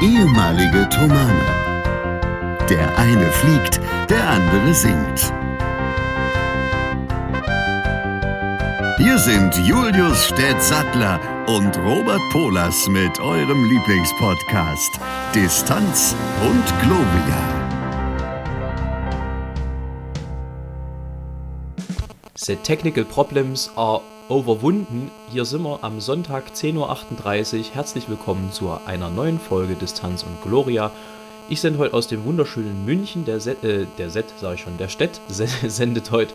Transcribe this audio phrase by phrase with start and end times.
[0.00, 1.44] ehemalige Tomane.
[2.68, 5.32] Der eine fliegt, der andere singt.
[8.98, 15.00] Hier sind Julius Städtsattler und Robert Polas mit eurem Lieblingspodcast
[15.34, 17.58] Distanz und Globia.
[22.36, 25.10] The technical problems are overwunden.
[25.30, 27.64] Hier sind wir am Sonntag 10.38 Uhr.
[27.74, 30.90] Herzlich willkommen zu einer neuen Folge Distanz und Gloria.
[31.48, 33.24] Ich sende heute aus dem wunderschönen München.
[33.24, 36.34] Der Set, äh, der Set sage ich schon, der Stett sendet heute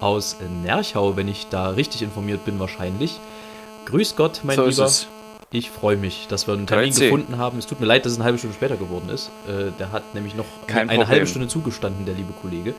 [0.00, 3.18] aus Nerchau, wenn ich da richtig informiert bin wahrscheinlich.
[3.86, 4.90] Grüß Gott, mein So Lieber.
[5.52, 7.04] Ich freue mich, dass wir einen Termin Grüezi.
[7.06, 7.58] gefunden haben.
[7.58, 9.30] Es tut mir leid, dass es eine halbe Stunde später geworden ist.
[9.48, 11.08] Äh, der hat nämlich noch Kein eine Problem.
[11.08, 12.74] halbe Stunde zugestanden, der liebe Kollege.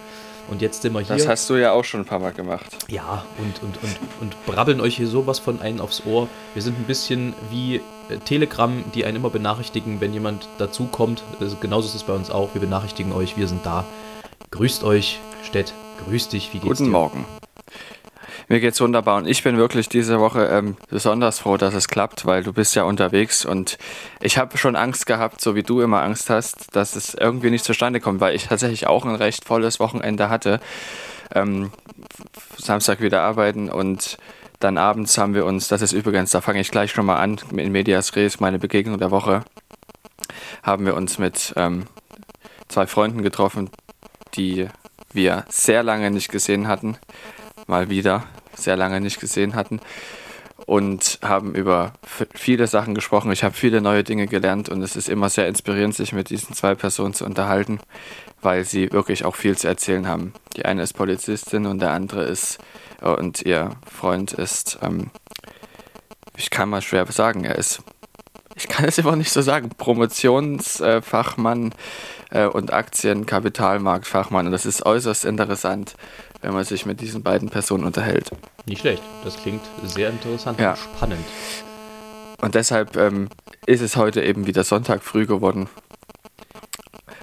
[0.50, 1.16] Und jetzt sind wir hier.
[1.16, 2.66] Das hast du ja auch schon ein paar Mal gemacht.
[2.90, 6.27] Ja, und, und, und, und brabbeln euch hier sowas von einen aufs Ohr.
[6.54, 7.77] Wir sind ein bisschen wie
[8.10, 11.24] äh, Telegram, die einen immer benachrichtigen, wenn jemand dazukommt.
[11.40, 12.54] Also genauso ist es bei uns auch.
[12.54, 13.85] Wir benachrichtigen euch, wir sind da.
[14.52, 15.74] Grüßt euch, Stett.
[16.05, 16.91] Grüß dich, wie geht's Guten dir?
[16.91, 17.26] Morgen.
[18.52, 22.26] Mir geht's wunderbar und ich bin wirklich diese Woche ähm, besonders froh, dass es klappt,
[22.26, 23.77] weil du bist ja unterwegs und
[24.20, 27.63] ich habe schon Angst gehabt, so wie du immer Angst hast, dass es irgendwie nicht
[27.63, 30.60] zustande kommt, weil ich tatsächlich auch ein recht volles Wochenende hatte.
[31.34, 31.71] Ähm,
[32.58, 34.18] Samstag wieder arbeiten und
[34.60, 37.40] dann abends haben wir uns, das ist übrigens, da fange ich gleich schon mal an,
[37.55, 39.46] in Medias Res, meine Begegnung der Woche,
[40.62, 41.86] haben wir uns mit ähm,
[42.68, 43.70] zwei Freunden getroffen,
[44.36, 44.68] die
[45.13, 46.98] wir sehr lange nicht gesehen hatten,
[47.65, 49.80] mal wieder sehr lange nicht gesehen hatten
[50.66, 51.94] und haben über
[52.34, 53.32] viele Sachen gesprochen.
[53.32, 56.55] Ich habe viele neue Dinge gelernt und es ist immer sehr inspirierend, sich mit diesen
[56.55, 57.80] zwei Personen zu unterhalten,
[58.41, 60.34] weil sie wirklich auch viel zu erzählen haben.
[60.55, 62.60] Die eine ist Polizistin und der andere ist
[63.02, 65.09] äh, und ihr Freund ist, ähm,
[66.38, 67.81] ich kann mal schwer sagen, er ist,
[68.56, 71.74] ich kann es immer nicht so sagen, Promotionsfachmann
[72.30, 75.96] äh, und Aktien-Kapitalmarktfachmann und das ist äußerst interessant,
[76.41, 78.31] wenn man sich mit diesen beiden Personen unterhält.
[78.66, 79.02] Nicht schlecht.
[79.24, 80.72] Das klingt sehr interessant Ja.
[80.72, 81.25] und spannend.
[82.41, 83.29] Und deshalb ähm,
[83.66, 85.69] ist es heute eben wieder Sonntag früh geworden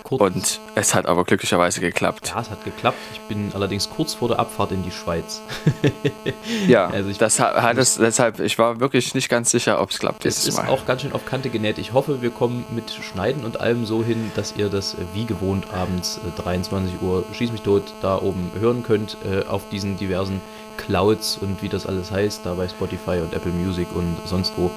[0.09, 2.29] Kurz, und es hat aber glücklicherweise geklappt.
[2.35, 2.97] ja, es hat geklappt.
[3.13, 5.43] Ich bin allerdings kurz vor der Abfahrt in die Schweiz.
[6.67, 9.91] Ja, Also ich- das ha- hat es deshalb, ich war wirklich nicht ganz sicher, ob
[9.91, 10.69] es klappt Es ist Mal.
[10.69, 11.79] auch ganz schön auf Kante genäht.
[11.79, 15.25] Ich hoffe, wir kommen mit Schneiden und allem so hin, dass ihr das äh, wie
[15.27, 19.97] gewohnt abends äh, 23 Uhr Schieß mich tot da oben hören könnt äh, auf diesen
[19.99, 20.41] diversen
[20.77, 24.71] Clouds und wie das alles heißt, da bei Spotify und Apple Music und sonst wo.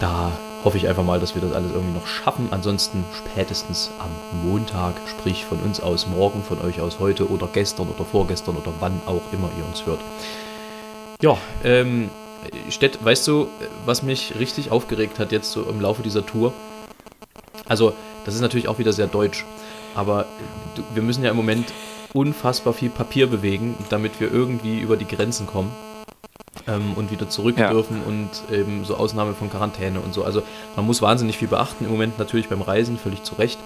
[0.00, 0.30] Da
[0.66, 2.48] hoffe ich einfach mal, dass wir das alles irgendwie noch schaffen.
[2.50, 4.10] Ansonsten spätestens am
[4.44, 8.72] Montag, sprich von uns aus morgen, von euch aus heute oder gestern oder vorgestern oder
[8.80, 10.00] wann auch immer ihr uns hört.
[11.22, 12.10] Ja, ähm,
[12.68, 13.46] Stett, weißt du,
[13.84, 16.52] was mich richtig aufgeregt hat jetzt so im Laufe dieser Tour?
[17.68, 17.92] Also,
[18.24, 19.46] das ist natürlich auch wieder sehr deutsch,
[19.94, 20.26] aber
[20.74, 21.72] du, wir müssen ja im Moment
[22.12, 25.70] unfassbar viel Papier bewegen, damit wir irgendwie über die Grenzen kommen
[26.66, 27.70] ähm, und wieder zurück Ja.
[27.70, 30.24] dürfen und eben so Ausnahme von Quarantäne und so.
[30.24, 30.42] Also,
[30.74, 33.58] man muss wahnsinnig viel beachten im Moment natürlich beim Reisen, völlig zu Recht.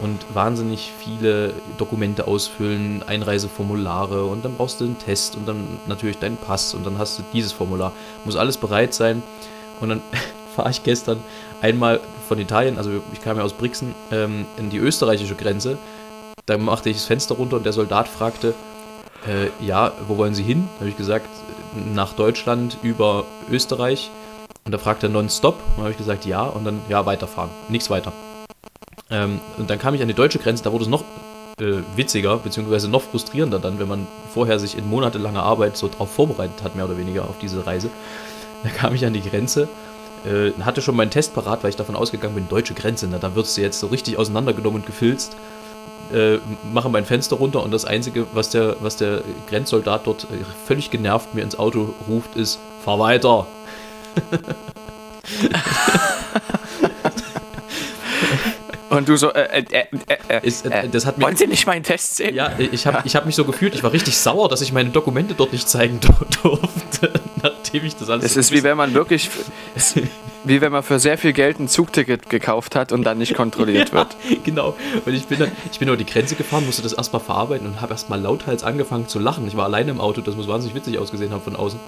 [0.00, 6.18] Und wahnsinnig viele Dokumente ausfüllen, Einreiseformulare und dann brauchst du einen Test und dann natürlich
[6.18, 7.92] deinen Pass und dann hast du dieses Formular.
[8.24, 9.24] Muss alles bereit sein.
[9.80, 10.02] Und dann
[10.54, 11.18] fahre ich gestern
[11.60, 15.78] einmal von Italien, also ich kam ja aus Brixen, ähm, in die österreichische Grenze.
[16.46, 18.54] Da machte ich das Fenster runter und der Soldat fragte,
[19.26, 20.68] äh, ja, wo wollen Sie hin?
[20.74, 21.28] Da habe ich gesagt,
[21.94, 24.10] nach Deutschland über Österreich.
[24.64, 25.54] Und da fragte er nonstop.
[25.54, 26.42] Und dann habe ich gesagt, ja.
[26.42, 27.50] Und dann, ja, weiterfahren.
[27.68, 28.12] Nichts weiter.
[29.10, 31.04] Ähm, und dann kam ich an die deutsche Grenze, da wurde es noch
[31.60, 36.12] äh, witziger, beziehungsweise noch frustrierender dann, wenn man vorher sich in monatelanger Arbeit so drauf
[36.12, 37.90] vorbereitet hat, mehr oder weniger auf diese Reise.
[38.62, 39.68] Da kam ich an die Grenze,
[40.26, 43.34] äh, hatte schon meinen Test parat, weil ich davon ausgegangen bin, deutsche Grenze, na, da
[43.34, 45.36] wirst du jetzt so richtig auseinandergenommen und gefilzt.
[46.12, 46.38] Äh,
[46.72, 50.90] mache mein Fenster runter und das Einzige, was der, was der Grenzsoldat dort äh, völlig
[50.90, 53.46] genervt mir ins Auto ruft, ist, fahr weiter.
[58.90, 61.46] Und du so, äh, äh, äh, äh, Ist, äh, äh, das hat mir wollen Sie
[61.46, 62.34] nicht meinen Test sehen?
[62.34, 64.88] Ja, ich habe ich hab mich so gefühlt, ich war richtig sauer, dass ich meine
[64.90, 66.00] Dokumente dort nicht zeigen
[66.42, 67.12] dur- durfte,
[67.42, 69.28] nachdem ich das alles Es so ist wie wenn man wirklich,
[70.44, 73.92] wie wenn man für sehr viel Geld ein Zugticket gekauft hat und dann nicht kontrolliert
[73.92, 74.16] wird.
[74.44, 74.74] Genau.
[75.04, 77.80] Und ich bin dann, ich bin über die Grenze gefahren, musste das erstmal verarbeiten und
[77.80, 79.46] habe erstmal lauthals angefangen zu lachen.
[79.46, 81.78] Ich war alleine im Auto, das muss wahnsinnig witzig ausgesehen haben von außen.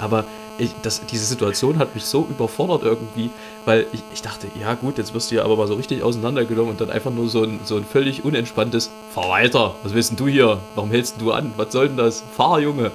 [0.00, 0.24] Aber
[0.58, 3.30] ich, das, diese Situation hat mich so überfordert irgendwie,
[3.64, 6.72] weil ich, ich dachte, ja gut, jetzt wirst du ja aber mal so richtig auseinandergenommen
[6.72, 10.16] und dann einfach nur so ein, so ein völlig unentspanntes, fahr weiter, was willst denn
[10.16, 10.60] du hier?
[10.74, 11.52] Warum hältst du an?
[11.56, 12.22] Was soll denn das?
[12.36, 12.92] Fahr, Junge.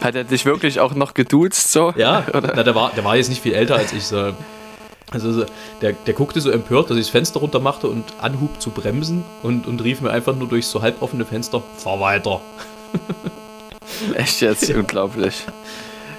[0.00, 1.92] Hat er dich wirklich auch noch geduzt so?
[1.96, 2.52] Ja, Oder?
[2.56, 4.04] na, der, war, der war jetzt nicht viel älter als ich.
[4.04, 4.32] So.
[5.10, 5.44] Also
[5.82, 9.24] der, der guckte so empört, dass ich das Fenster runter machte und anhub zu bremsen
[9.42, 12.40] und, und rief mir einfach nur durchs so halboffene Fenster, fahr weiter.
[14.14, 14.68] Echt jetzt?
[14.68, 14.78] Ja.
[14.78, 15.44] Unglaublich.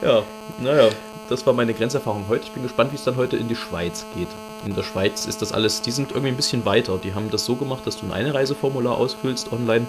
[0.04, 0.22] Ja,
[0.62, 0.90] naja,
[1.30, 2.44] das war meine Grenzerfahrung heute.
[2.44, 4.28] Ich bin gespannt, wie es dann heute in die Schweiz geht.
[4.66, 6.98] In der Schweiz ist das alles, die sind irgendwie ein bisschen weiter.
[7.02, 9.88] Die haben das so gemacht, dass du ein Einreiseformular ausfüllst online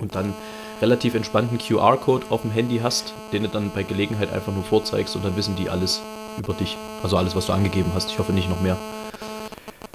[0.00, 0.34] und dann
[0.82, 5.14] relativ entspannten QR-Code auf dem Handy hast, den du dann bei Gelegenheit einfach nur vorzeigst
[5.14, 6.00] und dann wissen die alles
[6.38, 6.76] über dich.
[7.04, 8.10] Also alles, was du angegeben hast.
[8.10, 8.76] Ich hoffe nicht noch mehr.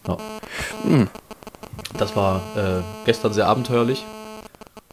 [0.07, 0.18] Ja.
[0.83, 1.09] Hm.
[1.97, 4.06] Das war äh, gestern sehr abenteuerlich.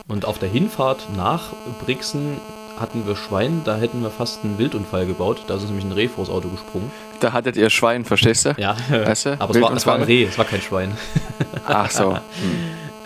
[0.09, 1.53] Und auf der Hinfahrt nach
[1.85, 2.41] Brixen
[2.81, 5.45] hatten wir Schwein, da hätten wir fast einen Wildunfall gebaut.
[5.47, 6.91] Da ist nämlich ein Reh vors Auto gesprungen.
[7.21, 8.55] Da hattet ihr Schwein, verstehst du?
[8.59, 9.41] Ja, weißt du?
[9.41, 10.97] aber es war, es war, ein Reh, es war kein Schwein.
[11.67, 12.15] Ach so.
[12.15, 12.21] Hm.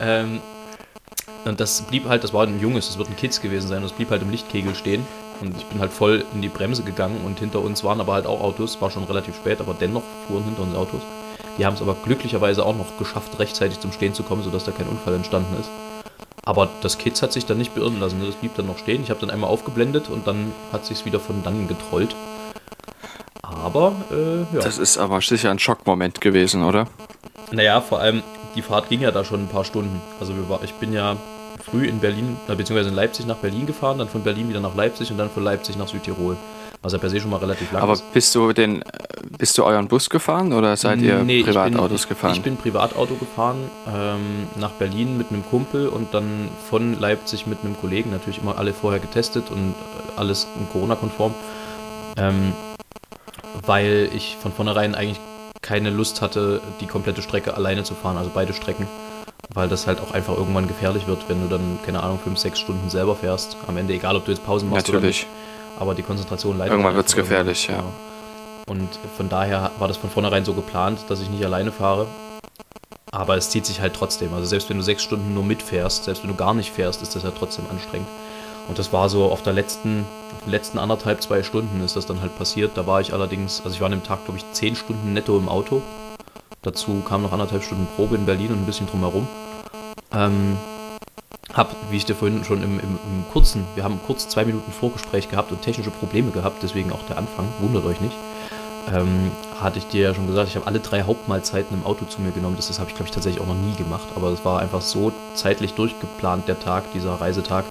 [0.01, 0.41] ähm,
[1.45, 3.87] und das blieb halt, das war ein junges, das wird ein Kids gewesen sein, und
[3.87, 5.05] es blieb halt im Lichtkegel stehen.
[5.41, 8.27] Und ich bin halt voll in die Bremse gegangen und hinter uns waren aber halt
[8.27, 11.03] auch Autos, war schon relativ spät, aber dennoch fuhren hinter uns Autos.
[11.59, 14.71] Die haben es aber glücklicherweise auch noch geschafft, rechtzeitig zum Stehen zu kommen, sodass da
[14.71, 15.69] kein Unfall entstanden ist.
[16.45, 18.27] Aber das Kids hat sich dann nicht beirren lassen, ne?
[18.27, 19.03] das blieb dann noch stehen.
[19.03, 22.17] Ich habe dann einmal aufgeblendet und dann hat sich wieder von dann getrollt.
[23.43, 24.63] Aber, äh, ja.
[24.63, 26.89] Das ist aber sicher ein Schockmoment gewesen, oder?
[27.53, 28.23] Naja, vor allem,
[28.57, 30.01] die Fahrt ging ja da schon ein paar Stunden.
[30.19, 31.17] Also wir war, ich bin ja
[31.65, 35.11] früh in Berlin, beziehungsweise in Leipzig nach Berlin gefahren, dann von Berlin wieder nach Leipzig
[35.11, 36.37] und dann von Leipzig nach Südtirol.
[36.83, 38.01] Was ja per se schon mal relativ lang Aber ist.
[38.03, 38.83] Aber bist du den,
[39.39, 42.33] bist du euren Bus gefahren oder seid ihr nee, Privatautos ich bin, gefahren?
[42.35, 47.61] Ich bin Privatauto gefahren ähm, nach Berlin mit einem Kumpel und dann von Leipzig mit
[47.63, 48.11] einem Kollegen.
[48.11, 49.77] Natürlich immer alle vorher getestet und
[50.17, 51.35] alles Corona-konform.
[52.17, 52.53] Ähm,
[53.65, 55.21] weil ich von vornherein eigentlich
[55.61, 58.89] keine Lust hatte, die komplette Strecke alleine zu fahren, also beide Strecken.
[59.55, 62.59] Weil das halt auch einfach irgendwann gefährlich wird, wenn du dann, keine Ahnung, fünf, sechs
[62.59, 63.57] Stunden selber fährst.
[63.69, 64.99] Am Ende, egal ob du jetzt Pausen machst Natürlich.
[64.99, 66.73] oder nicht aber die Konzentration leidet.
[66.73, 67.77] Irgendwann wird es gefährlich, ja.
[67.77, 67.93] Genau.
[68.67, 72.07] Und von daher war das von vornherein so geplant, dass ich nicht alleine fahre.
[73.11, 74.33] Aber es zieht sich halt trotzdem.
[74.33, 77.15] Also selbst wenn du sechs Stunden nur mitfährst, selbst wenn du gar nicht fährst, ist
[77.15, 78.09] das ja trotzdem anstrengend.
[78.69, 82.07] Und das war so auf der letzten, auf den letzten anderthalb, zwei Stunden ist das
[82.07, 82.73] dann halt passiert.
[82.77, 85.37] Da war ich allerdings, also ich war an dem Tag, glaube ich, zehn Stunden netto
[85.37, 85.83] im Auto.
[86.63, 89.27] Dazu kam noch anderthalb Stunden Probe in Berlin und ein bisschen drumherum.
[90.15, 90.57] Ähm,
[91.55, 94.73] hab, wie ich dir vorhin schon im, im, im, kurzen, wir haben kurz zwei Minuten
[94.73, 98.17] Vorgespräch gehabt und technische Probleme gehabt, deswegen auch der Anfang, wundert euch nicht.
[98.93, 99.31] Ähm,
[99.61, 102.33] hatte ich dir ja schon gesagt, ich habe alle drei Hauptmahlzeiten im Auto zu mir
[102.33, 102.57] genommen.
[102.57, 104.09] Das, das habe ich, glaube ich, tatsächlich auch noch nie gemacht.
[104.17, 107.65] Aber es war einfach so zeitlich durchgeplant, der Tag, dieser Reisetag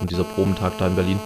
[0.00, 1.20] und dieser Probentag da in Berlin,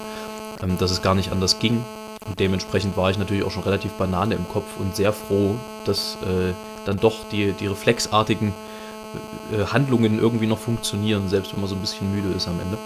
[0.63, 1.85] ähm, dass es gar nicht anders ging.
[2.27, 6.17] Und dementsprechend war ich natürlich auch schon relativ Banane im Kopf und sehr froh, dass
[6.23, 6.55] äh,
[6.87, 8.55] dann doch die, die reflexartigen
[9.53, 12.79] äh, Handlungen irgendwie noch funktionieren, selbst wenn man so ein bisschen müde ist am Ende.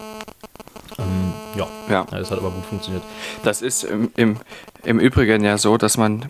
[0.98, 1.66] Ähm, ja.
[1.88, 3.02] ja, das hat aber gut funktioniert.
[3.42, 4.36] Das ist im, im,
[4.84, 6.26] im Übrigen ja so, dass man,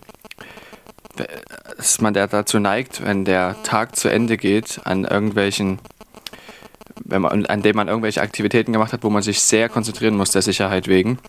[1.77, 5.79] dass man dazu neigt, wenn der Tag zu Ende geht, an irgendwelchen,
[7.03, 10.31] wenn man, an dem man irgendwelche Aktivitäten gemacht hat, wo man sich sehr konzentrieren muss,
[10.31, 11.19] der Sicherheit wegen,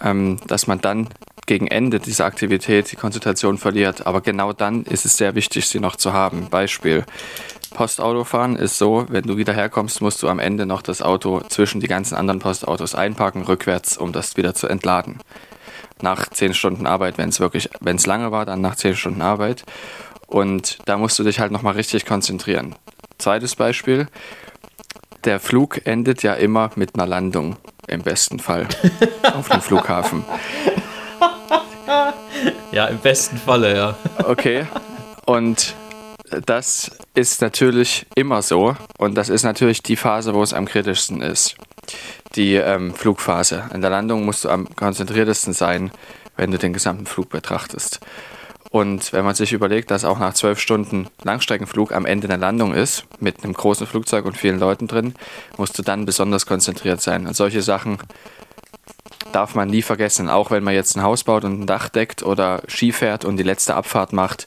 [0.00, 1.08] ähm, dass man dann
[1.50, 4.06] gegen Ende dieser Aktivität die Konzentration verliert.
[4.06, 6.46] Aber genau dann ist es sehr wichtig, sie noch zu haben.
[6.48, 7.04] Beispiel.
[7.74, 11.80] Postautofahren ist so, wenn du wieder herkommst, musst du am Ende noch das Auto zwischen
[11.80, 15.18] die ganzen anderen Postautos einparken, rückwärts, um das wieder zu entladen.
[16.00, 19.20] Nach 10 Stunden Arbeit, wenn es wirklich, wenn es lange war, dann nach 10 Stunden
[19.20, 19.64] Arbeit.
[20.28, 22.76] Und da musst du dich halt nochmal richtig konzentrieren.
[23.18, 24.06] Zweites Beispiel.
[25.24, 27.56] Der Flug endet ja immer mit einer Landung,
[27.88, 28.68] im besten Fall,
[29.34, 30.24] auf dem Flughafen.
[32.72, 33.96] ja, im besten Falle, ja.
[34.24, 34.66] Okay.
[35.26, 35.74] Und
[36.46, 38.76] das ist natürlich immer so.
[38.98, 41.56] Und das ist natürlich die Phase, wo es am kritischsten ist.
[42.36, 43.64] Die ähm, Flugphase.
[43.74, 45.90] In der Landung musst du am konzentriertesten sein,
[46.36, 48.00] wenn du den gesamten Flug betrachtest.
[48.70, 52.72] Und wenn man sich überlegt, dass auch nach zwölf Stunden Langstreckenflug am Ende eine Landung
[52.72, 55.14] ist, mit einem großen Flugzeug und vielen Leuten drin,
[55.56, 57.26] musst du dann besonders konzentriert sein.
[57.26, 57.98] Und solche Sachen
[59.32, 60.28] darf man nie vergessen.
[60.28, 63.36] Auch wenn man jetzt ein Haus baut und ein Dach deckt oder Ski fährt und
[63.36, 64.46] die letzte Abfahrt macht,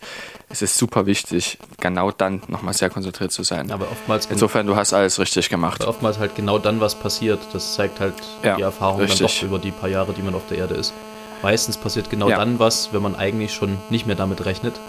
[0.49, 3.71] es ist super wichtig, genau dann nochmal sehr konzentriert zu sein.
[3.71, 4.27] Aber oftmals.
[4.27, 5.81] Insofern, du hast alles richtig gemacht.
[5.81, 7.39] Aber oftmals halt genau dann, was passiert.
[7.53, 8.13] Das zeigt halt
[8.43, 9.19] ja, die Erfahrung richtig.
[9.19, 10.93] dann doch über die paar Jahre, die man auf der Erde ist.
[11.41, 12.37] Meistens passiert genau ja.
[12.37, 14.79] dann was, wenn man eigentlich schon nicht mehr damit rechnet.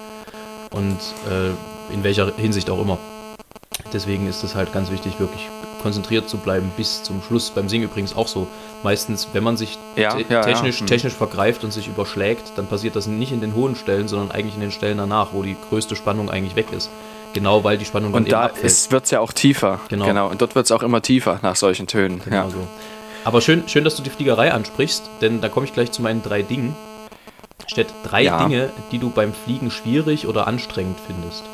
[0.70, 0.98] Und
[1.30, 2.98] äh, in welcher Hinsicht auch immer.
[3.92, 5.48] Deswegen ist es halt ganz wichtig, wirklich
[5.84, 7.50] konzentriert zu bleiben bis zum Schluss.
[7.50, 8.48] Beim Singen übrigens auch so.
[8.82, 10.86] Meistens, wenn man sich ja, te ja, technisch, ja.
[10.86, 14.54] technisch vergreift und sich überschlägt, dann passiert das nicht in den hohen Stellen, sondern eigentlich
[14.54, 16.88] in den Stellen danach, wo die größte Spannung eigentlich weg ist.
[17.34, 19.80] Genau, weil die Spannung dann Und da wird es ja auch tiefer.
[19.88, 20.06] Genau.
[20.06, 20.30] genau.
[20.30, 22.22] Und dort wird es auch immer tiefer nach solchen Tönen.
[22.24, 22.66] Genau so.
[23.24, 26.22] Aber schön, schön, dass du die Fliegerei ansprichst, denn da komme ich gleich zu meinen
[26.22, 26.74] drei Dingen.
[27.66, 28.24] Städt drei.
[28.24, 31.44] Dinge, die du beim Fliegen schwierig oder anstrengend findest.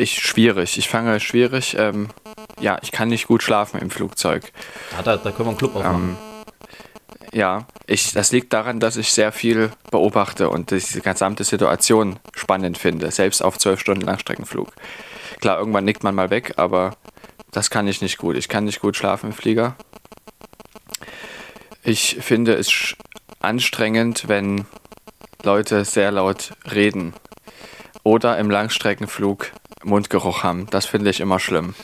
[0.00, 0.78] Ich schwierig.
[0.78, 1.76] Ich fange schwierig.
[1.78, 2.08] Ähm,
[2.58, 4.50] ja, ich kann nicht gut schlafen im Flugzeug.
[4.96, 6.16] Ja, da, da können wir einen Club aufmachen.
[6.16, 12.18] Ähm, ja, ich, das liegt daran, dass ich sehr viel beobachte und diese gesamte Situation
[12.34, 14.72] spannend finde, selbst auf zwölf Stunden Langstreckenflug.
[15.40, 16.96] Klar, irgendwann nickt man mal weg, aber
[17.52, 18.36] das kann ich nicht gut.
[18.36, 19.76] Ich kann nicht gut schlafen im Flieger.
[21.82, 22.96] Ich finde es
[23.40, 24.64] anstrengend, wenn
[25.42, 27.12] Leute sehr laut reden
[28.02, 29.52] oder im Langstreckenflug
[29.84, 30.66] Mundgeruch haben.
[30.70, 31.74] Das finde ich immer schlimm.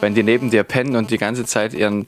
[0.00, 2.06] Wenn die neben dir pennen und die ganze Zeit ihren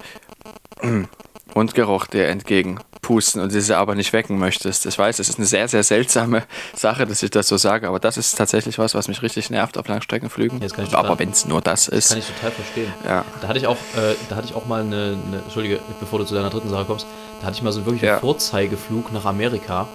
[1.55, 4.87] Mundgeruch dir entgegenpusten und sie aber nicht wecken möchtest.
[4.87, 6.45] Ich weiß, es ist eine sehr, sehr seltsame
[6.75, 9.77] Sache, dass ich das so sage, aber das ist tatsächlich was, was mich richtig nervt
[9.77, 10.61] auf Langstreckenflügen.
[10.63, 12.09] Ja, das total- aber wenn es nur das ist.
[12.09, 12.93] Kann ich total verstehen.
[13.05, 13.25] Ja.
[13.43, 16.25] Da hatte ich auch, äh, da hatte ich auch mal eine, eine, Entschuldige, bevor du
[16.25, 17.07] zu deiner dritten Sache kommst,
[17.41, 18.21] da hatte ich mal so wirklich einen Ja.
[18.21, 19.89] Vorzeigeflug nach Amerika,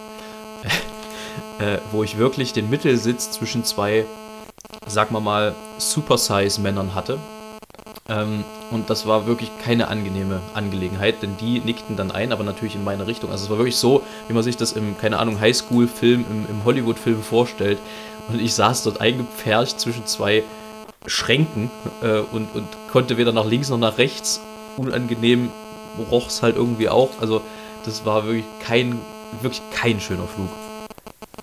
[1.59, 4.05] äh, wo ich wirklich den Mittelsitz zwischen zwei,
[4.87, 7.19] sag mal mal, Super-Size-Männern hatte.
[8.09, 12.75] Ähm, und das war wirklich keine angenehme Angelegenheit, denn die nickten dann ein, aber natürlich
[12.75, 13.31] in meine Richtung.
[13.31, 16.65] Also es war wirklich so, wie man sich das im, keine Ahnung, Highschool-Film, im, im
[16.65, 17.79] Hollywood-Film vorstellt.
[18.29, 20.43] Und ich saß dort eingepfercht zwischen zwei
[21.05, 24.41] Schränken äh, und, und konnte weder nach links noch nach rechts.
[24.77, 25.51] Unangenehm
[26.11, 27.09] roch es halt irgendwie auch.
[27.19, 27.41] Also
[27.85, 28.99] das war wirklich kein,
[29.41, 30.49] wirklich kein schöner Flug.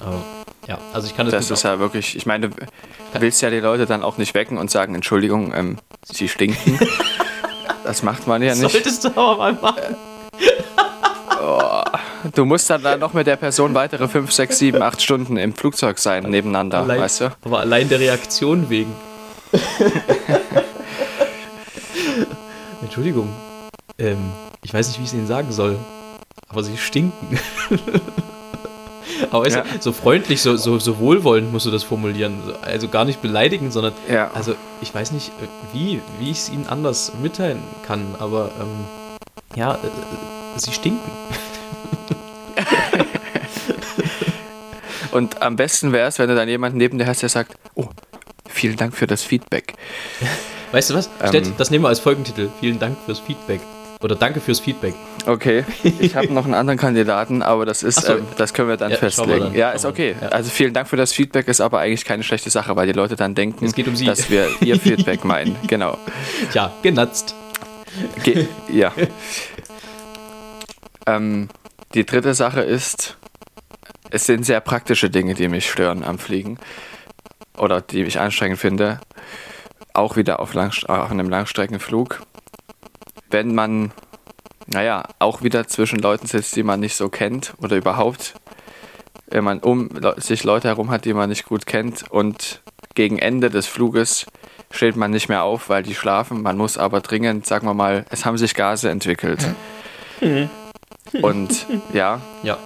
[0.01, 0.34] Äh,
[0.67, 2.57] ja, also ich kann das, Das ist ja wirklich, ich meine, du
[3.19, 6.79] willst ja die Leute dann auch nicht wecken und sagen, Entschuldigung, ähm, sie stinken.
[7.85, 8.73] Das macht man ja nicht.
[8.73, 9.95] Solltest du aber mal machen.
[12.35, 15.55] Du musst dann, dann noch mit der Person weitere 5, 6, 7, 8 Stunden im
[15.55, 17.37] Flugzeug sein, nebeneinander, Allein, weißt du?
[17.45, 18.95] Aber allein der Reaktion wegen.
[22.83, 23.29] Entschuldigung.
[23.99, 25.79] Ähm, ich weiß nicht, wie ich es Ihnen sagen soll.
[26.49, 27.39] Aber Sie stinken.
[29.31, 29.65] aber Ja.
[29.81, 32.43] so freundlich, so, so, so wohlwollend musst du das formulieren.
[32.63, 33.93] Also gar nicht beleidigend, sondern.
[34.09, 34.31] Ja.
[34.35, 35.31] Also ich weiß nicht,
[35.73, 38.85] wie, wie ich es Ihnen anders mitteilen kann, aber ähm,
[39.57, 39.81] ja, äh, äh,
[40.57, 41.11] Sie stinken.
[45.13, 47.87] Und am besten wäre es, wenn du dann jemanden neben dir hast, der sagt, oh,
[48.49, 49.75] vielen Dank für das Feedback.
[50.73, 51.09] Weißt du was?
[51.23, 51.29] Ähm.
[51.29, 52.51] Stett, das nehmen wir als Folgentitel.
[52.59, 53.61] Vielen Dank fürs Feedback.
[54.05, 54.95] Oder danke fürs Feedback.
[55.25, 55.65] Okay,
[55.99, 58.17] ich habe noch einen anderen Kandidaten, aber das ist, so.
[58.19, 59.45] ähm, das können wir dann Ja, schauen wir festlegen.
[59.47, 60.15] dann, ja, ist okay.
[60.21, 60.29] ja.
[60.29, 63.17] Also vielen Dank für das Feedback, ist aber eigentlich keine schlechte Sache, weil die Leute
[63.17, 65.57] dann denken, um dass wir ihr Feedback meinen.
[65.69, 65.97] Genau.
[66.53, 67.35] Tja, genatzt.
[68.23, 68.93] Ge ja.
[71.07, 71.49] ähm,
[71.95, 73.17] die dritte Sache ist,
[74.11, 76.59] es sind sehr praktische Dinge, die mich stören am Fliegen
[77.57, 79.01] oder die ich anstrengend finde.
[79.95, 82.21] Auch wieder auf, Langst auf einem Langstreckenflug.
[83.35, 83.91] Wenn man,
[84.69, 88.35] naja, auch wieder zwischen Leuten sitzt, die man nicht so kennt oder überhaupt,
[89.27, 92.63] wenn man um sich Leute herum hat, die man nicht gut kennt und
[92.95, 94.27] gegen Ende des Fluges
[94.71, 96.43] steht man nicht mehr auf, weil die schlafen.
[96.43, 99.45] Man muss aber dringend, sagen wir mal, es haben sich Gase entwickelt.
[101.23, 102.57] Und ja, Ja.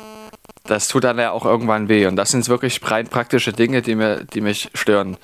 [0.65, 2.05] das tut dann ja auch irgendwann weh.
[2.05, 5.17] Und das sind wirklich rein praktische Dinge, die, mir, die mich stören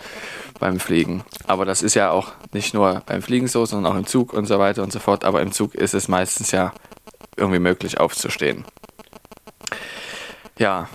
[0.58, 1.24] beim Fliegen.
[1.46, 4.46] Aber das ist ja auch nicht nur beim Fliegen so, sondern auch im Zug und
[4.46, 5.24] so weiter und so fort.
[5.24, 6.72] Aber im Zug ist es meistens ja
[7.36, 8.64] irgendwie möglich aufzustehen.
[10.58, 10.88] Ja,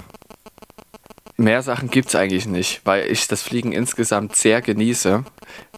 [1.38, 5.24] mehr Sachen gibt es eigentlich nicht, weil ich das Fliegen insgesamt sehr genieße.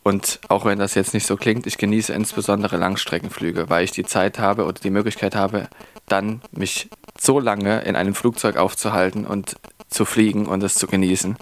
[0.03, 4.05] Und auch wenn das jetzt nicht so klingt, ich genieße insbesondere Langstreckenflüge, weil ich die
[4.05, 5.67] Zeit habe oder die Möglichkeit habe,
[6.07, 9.55] dann mich so lange in einem Flugzeug aufzuhalten und
[9.89, 11.37] zu fliegen und es zu genießen.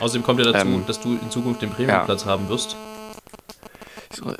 [0.00, 2.76] Außerdem kommt ja dazu, Ähm, dass du in Zukunft den Premiumplatz haben wirst.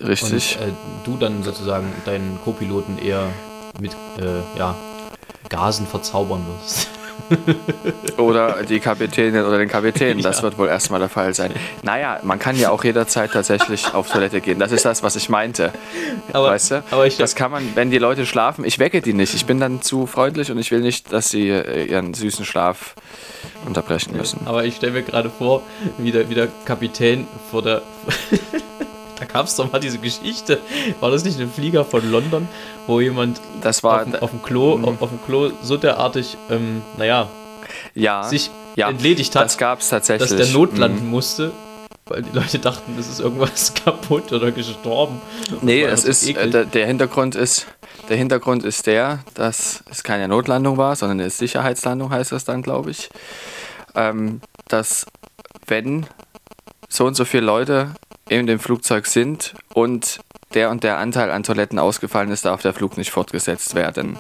[0.07, 0.59] Richtig.
[0.61, 0.73] Und äh,
[1.05, 3.27] du dann sozusagen deinen Co-Piloten eher
[3.81, 4.75] mit äh, ja,
[5.49, 6.89] Gasen verzaubern wirst.
[8.19, 10.43] Oder die Kapitänin oder den Kapitän, das Ja.
[10.43, 11.53] wird wohl erstmal der Fall sein.
[11.83, 14.59] Naja, man kann ja auch jederzeit tatsächlich auf Toilette gehen.
[14.59, 15.73] Das ist das, was ich meinte.
[16.33, 16.85] Aber, weißt du?
[16.91, 19.35] aber ich Das kann man, wenn die Leute schlafen, ich wecke die nicht.
[19.35, 22.95] Ich bin dann zu freundlich und ich will nicht, dass sie äh, ihren süßen Schlaf
[23.67, 24.41] unterbrechen müssen.
[24.47, 25.63] Aber ich stelle mir gerade vor,
[25.99, 27.83] wie der, wie der Kapitän vor der.
[29.19, 30.59] da gab es doch mal diese Geschichte.
[31.01, 32.49] War das nicht ein Flieger von London,
[32.87, 34.85] wo jemand Das war, auf, dem- auf dem Klo, Mhm.
[34.87, 37.29] auf, auf dem Klo so derartig, ähm, naja,
[37.95, 40.31] ja, sich ja, entledigt hat, das gab es tatsächlich.
[40.31, 41.11] dass der notlanden Mhm.
[41.11, 41.53] musste,
[42.07, 45.21] weil die Leute dachten, es ist irgendwas kaputt oder gestorben.
[45.63, 47.67] Nee, es ist, äh, der Hintergrund ist,
[48.09, 52.63] der Hintergrund ist der, dass es keine Notlandung war, sondern eine Sicherheitslandung heißt das dann,
[52.63, 53.09] glaube ich.
[53.95, 55.07] Ähm, dass
[55.67, 56.07] wenn
[56.89, 57.95] so und so viele Leute
[58.29, 60.21] in dem Flugzeug sind und
[60.53, 64.19] der und der Anteil an Toiletten ausgefallen ist, darf der Flug nicht fortgesetzt werden.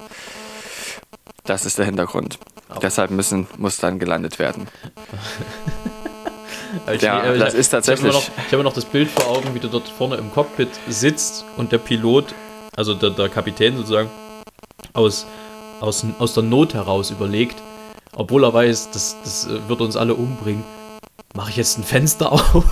[1.44, 2.38] Das ist der Hintergrund.
[2.68, 2.78] Auch.
[2.78, 4.68] Deshalb müssen, muss dann gelandet werden.
[6.84, 8.84] Aber ich- Ja, äh, das ist tatsächlich- Ich habe immer, noch- ich immer noch das
[8.84, 12.34] Bild vor Augen, wie du dort vorne im Cockpit sitzt und der Pilot,
[12.76, 14.10] also der, der Kapitän sozusagen,
[14.92, 15.26] aus,
[15.80, 17.56] aus, aus der Not heraus überlegt,
[18.16, 20.64] obwohl er weiß, das, das äh, wird uns alle umbringen.
[21.34, 22.64] Mache ich jetzt ein Fenster auf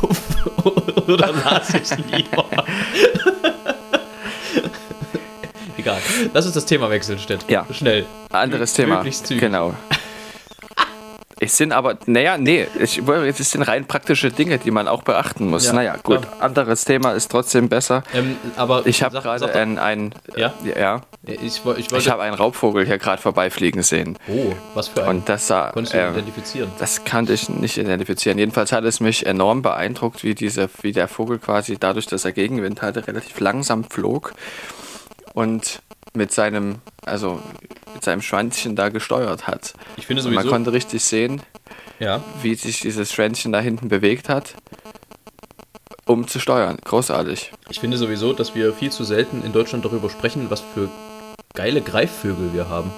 [1.08, 2.44] oder lasse ich lieber?
[5.76, 6.00] Egal.
[6.32, 7.44] Lass uns das Thema wechseln, Stett.
[7.48, 7.66] Ja.
[7.72, 8.06] Schnell.
[8.30, 8.96] Anderes Thema.
[8.96, 9.40] Möglichst zügig.
[9.40, 9.74] Genau.
[11.44, 15.50] Es sind aber, naja, nee, ich, es sind rein praktische Dinge, die man auch beachten
[15.50, 15.66] muss.
[15.66, 16.34] Ja, naja, gut, klar.
[16.40, 18.04] anderes Thema ist trotzdem besser.
[18.14, 20.54] Ähm, aber Ich habe gerade sag doch- ein, ein, Ja?
[20.62, 24.16] ja, Ich, ich ich habe einen Raubvogel hier gerade vorbeifliegen sehen.
[24.28, 25.08] oh, was für ein.
[25.08, 26.70] Und das sah, Konntest du äh, identifizieren?
[26.78, 28.38] das kannte ich nicht identifizieren.
[28.38, 32.30] Jedenfalls hat es mich enorm beeindruckt, wie, diese, wie der Vogel quasi dadurch, dass er
[32.30, 34.32] Gegenwind hatte, relativ langsam flog
[35.34, 35.82] und
[36.14, 36.76] mit seinem,
[37.06, 37.40] also
[37.94, 39.74] mit seinem Schwänzchen da gesteuert hat.
[39.96, 40.52] Ich finde Und man sowieso.
[40.54, 41.42] konnte richtig sehen,
[41.98, 42.22] ja.
[42.42, 44.54] wie sich dieses Schwänzchen da hinten bewegt hat,
[46.06, 46.78] um zu steuern.
[46.84, 47.52] Großartig.
[47.70, 50.88] Ich finde sowieso, dass wir viel zu selten in Deutschland darüber sprechen, was für
[51.54, 52.90] geile Greifvögel wir haben.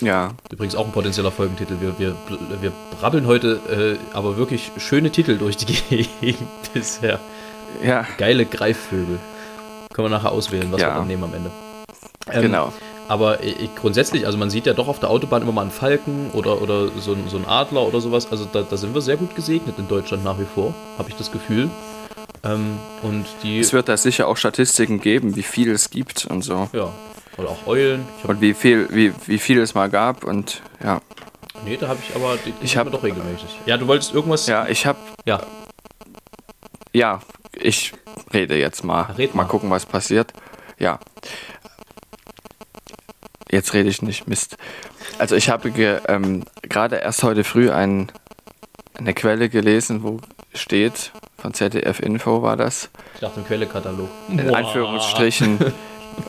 [0.00, 1.78] Ja, Übrigens auch ein potenzieller Folgentitel.
[1.80, 2.16] Wir, wir,
[2.62, 5.66] wir brabbeln heute äh, aber wirklich schöne Titel durch die
[6.20, 7.18] Gegend bisher.
[7.84, 9.18] ja, Geile Greifvögel.
[9.92, 10.88] Können wir nachher auswählen, was Ja.
[10.90, 11.50] wir dann nehmen am Ende.
[12.30, 12.72] Ähm, genau.
[13.08, 16.30] Aber ich, grundsätzlich, also man sieht ja doch auf der Autobahn immer mal einen Falken
[16.32, 18.30] oder, oder so, ein- so einen Adler oder sowas.
[18.30, 21.16] Also da, da sind wir sehr gut gesegnet in Deutschland nach wie vor, habe ich
[21.16, 21.70] das Gefühl.
[22.44, 26.42] Ähm, und die, Es wird da sicher auch Statistiken geben, wie viel es gibt und
[26.42, 26.68] so.
[26.72, 26.88] ja,
[27.36, 28.06] oder auch Eulen.
[28.24, 31.00] Und wie viel, wie, wie viel es mal gab und ja.
[31.64, 33.58] nee, da habe ich aber, die, die Ich sieht hab- man doch regelmäßig.
[33.66, 35.40] Ja, du wolltest irgendwas, Ja, ich habe ja,
[36.92, 37.20] Ja,
[37.54, 37.92] ich
[38.32, 39.02] rede jetzt mal.
[39.18, 39.48] Red mal mal.
[39.48, 40.32] gucken, was passiert.
[40.78, 40.98] Ja.
[43.50, 44.56] Jetzt rede ich nicht, Mist.
[45.18, 48.10] Also ich habe ge- ähm, gerade erst heute früh ein,
[48.96, 50.20] eine Quelle gelesen, wo
[50.54, 54.08] steht, von ZDF Info war das, ich dachte im Quellekatalog.
[54.28, 55.58] in Anführungsstrichen,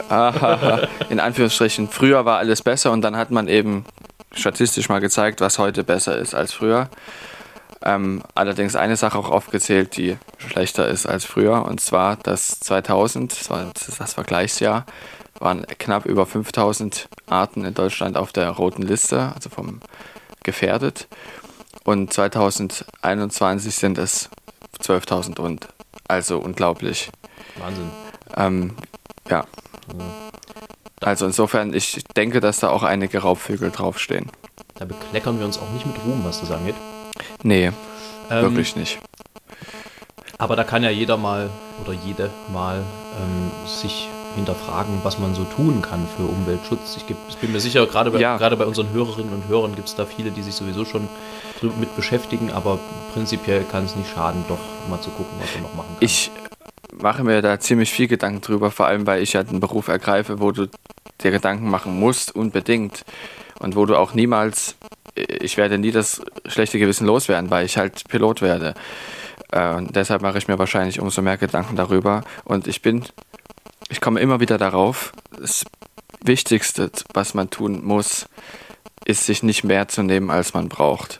[0.10, 3.86] Ahaha, in Anführungsstrichen, früher war alles besser und dann hat man eben
[4.34, 6.90] statistisch mal gezeigt, was heute besser ist als früher.
[7.84, 13.32] Ähm, allerdings eine Sache auch aufgezählt, die schlechter ist als früher, und zwar das 2000,
[13.40, 14.86] das war das Vergleichsjahr,
[15.42, 19.80] waren knapp über 5000 Arten in Deutschland auf der roten Liste, also vom
[20.44, 21.08] gefährdet.
[21.84, 24.30] Und 2021 sind es
[24.82, 25.68] 12.000 und
[26.08, 27.10] also unglaublich.
[27.58, 27.90] Wahnsinn.
[28.38, 28.76] Ähm,
[29.30, 29.46] ja.
[31.00, 34.32] Also insofern, ich denke, dass da auch einige Raubvögel draufstehen.
[34.76, 36.76] Da bekleckern wir uns auch nicht mit Ruhm, was das angeht.
[37.44, 37.72] Nee,
[38.30, 39.00] Ähm, wirklich nicht.
[40.38, 41.50] Aber da kann ja jeder mal
[41.84, 42.84] oder jede mal
[43.20, 46.98] ähm, sich hinterfragen, was man so tun kann für Umweltschutz.
[46.98, 48.38] Ich, ich bin mir sicher, gerade bei, Ja.
[48.38, 51.08] gerade bei unseren Hörerinnen und Hörern gibt es da viele, die sich sowieso schon
[51.80, 52.80] mit beschäftigen, aber
[53.13, 55.98] prinzipiell kann es nicht schaden, doch mal zu gucken, was man noch machen kann.
[56.06, 56.32] Ich
[56.94, 60.39] mache mir da ziemlich viel Gedanken drüber, vor allem weil ich ja einen Beruf ergreife,
[60.39, 60.67] wo du
[61.24, 63.06] dir Gedanken machen musst, unbedingt.
[63.60, 64.76] Und wo du auch niemals,
[65.15, 68.74] ich werde nie das schlechte Gewissen loswerden, weil ich halt Pilot werde.
[69.52, 72.24] Äh, und deshalb mache ich mir wahrscheinlich umso mehr Gedanken darüber.
[72.44, 73.04] Und ich bin,
[73.92, 75.66] ich komme immer wieder darauf, das
[76.24, 78.26] Wichtigste, was man tun muss,
[79.06, 81.20] ist sich nicht mehr zu nehmen, als man braucht.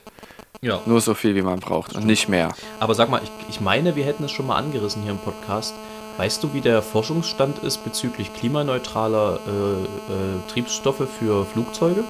[0.62, 0.80] ja.
[0.86, 2.54] Nur so viel, wie man braucht und nicht mehr.
[2.80, 5.74] Aber sag mal, ich, ich meine, wir hätten es schon mal angerissen hier im Podcast.
[6.16, 12.04] Weißt du, wie der Forschungsstand ist bezüglich klimaneutraler äh, äh, Triebstoffe für Flugzeuge?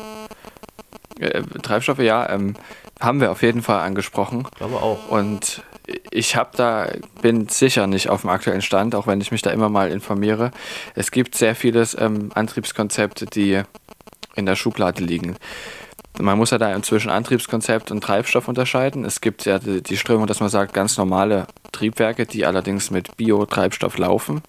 [1.18, 2.55] Äh, Treibstoffe, ja, ähm,
[3.01, 4.44] haben wir auf jeden Fall angesprochen.
[4.51, 5.09] Ich glaube auch.
[5.09, 5.62] Und
[6.10, 6.88] ich habe da,
[7.20, 10.52] bin sicher nicht auf dem aktuellen Stand, auch wenn ich mich da immer mal informiere.
[10.94, 13.62] Es gibt sehr viele ähm, Antriebskonzepte, die
[14.34, 15.36] in der Schublade liegen.
[16.18, 19.04] Man muss ja da zwischen Antriebskonzept und Treibstoff unterscheiden.
[19.04, 23.96] Es gibt ja die, Strömung, dass man sagt, ganz normale Triebwerke, die allerdings mit Biotreibstoff
[23.96, 24.42] laufen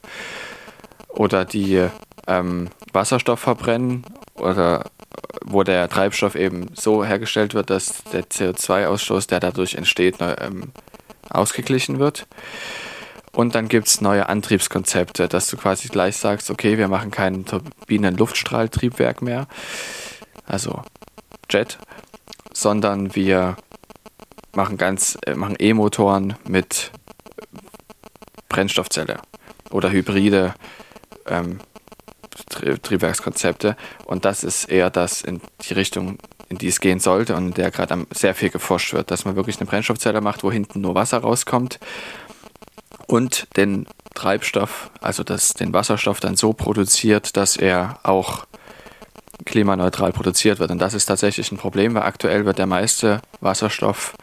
[1.08, 1.88] oder die
[2.28, 4.04] ähm, Wasserstoff verbrennen
[4.36, 4.86] oder
[5.46, 10.72] wo der Treibstoff eben so hergestellt wird, dass der CO2-Ausstoß, der dadurch entsteht, neu, ähm,
[11.34, 12.28] ausgeglichen wird.
[13.32, 17.46] Und dann gibt es neue Antriebskonzepte, dass du quasi gleich sagst, okay, wir machen kein
[17.46, 19.48] Turbinen-Luftstrahltriebwerk mehr,
[20.46, 20.84] also
[21.50, 21.80] Jet,
[22.54, 23.58] sondern wir
[24.56, 26.92] machen ganz, äh, machen E-Motoren mit
[28.50, 29.20] Brennstoffzelle
[29.72, 30.54] oder hybride
[31.26, 31.60] ähm,
[32.50, 33.76] Tri Triebwerkskonzepte.
[34.06, 36.18] Und das ist eher das in die Richtung,
[36.54, 39.36] in die es gehen sollte und in der gerade sehr viel geforscht wird, dass man
[39.36, 41.80] wirklich eine Brennstoffzelle macht, wo hinten nur Wasser rauskommt
[43.08, 48.46] und den Treibstoff, also das, den Wasserstoff dann so produziert, dass er auch
[49.46, 50.72] klimaneutral produziert wird.
[50.72, 54.16] Und das ist tatsächlich ein Problem, weil aktuell wird der meiste Wasserstoff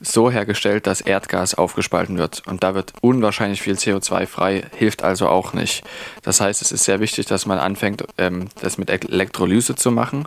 [0.00, 2.42] so hergestellt, dass Erdgas aufgespalten wird.
[2.46, 5.84] Und da wird unwahrscheinlich viel CO2 frei, hilft also auch nicht.
[6.22, 10.26] Das heißt, es ist sehr wichtig, dass man anfängt, ähm, das mit Elektrolyse zu machen.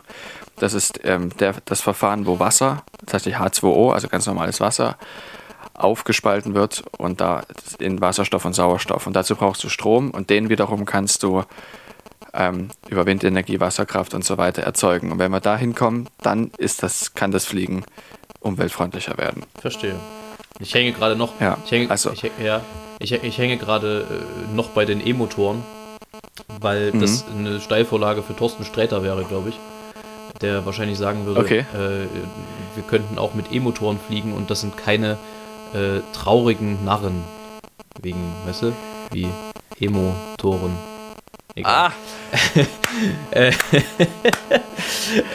[0.57, 4.97] Das ist ähm, der, das Verfahren, wo Wasser, tatsächlich H2O, also ganz normales Wasser,
[5.73, 7.43] aufgespalten wird und da
[7.79, 9.07] in Wasserstoff und Sauerstoff.
[9.07, 11.43] Und dazu brauchst du Strom und den wiederum kannst du
[12.33, 15.11] ähm, über Windenergie, Wasserkraft und so weiter erzeugen.
[15.11, 17.83] Und wenn wir da hinkommen, dann ist das, kann das Fliegen
[18.43, 19.43] umweltfreundlicher werden.
[19.59, 19.95] Verstehe.
[20.59, 21.39] Ich hänge gerade noch.
[21.41, 22.61] Ja, ich hänge, also- ich, ja,
[22.99, 25.63] ich, ich hänge gerade äh, noch bei den E-Motoren,
[26.61, 27.01] weil Mhm.
[27.01, 29.59] das eine Steilvorlage für Thorsten Sträter wäre, glaube ich.
[30.41, 31.59] Der wahrscheinlich sagen würde, Okay.
[31.73, 32.07] äh,
[32.75, 35.17] wir könnten auch mit E-Motoren fliegen und das sind keine
[35.73, 37.23] äh, traurigen Narren.
[38.01, 38.73] Wegen, weißt du,
[39.11, 39.27] wie
[39.79, 40.71] E-Motoren.
[41.63, 41.91] Ah,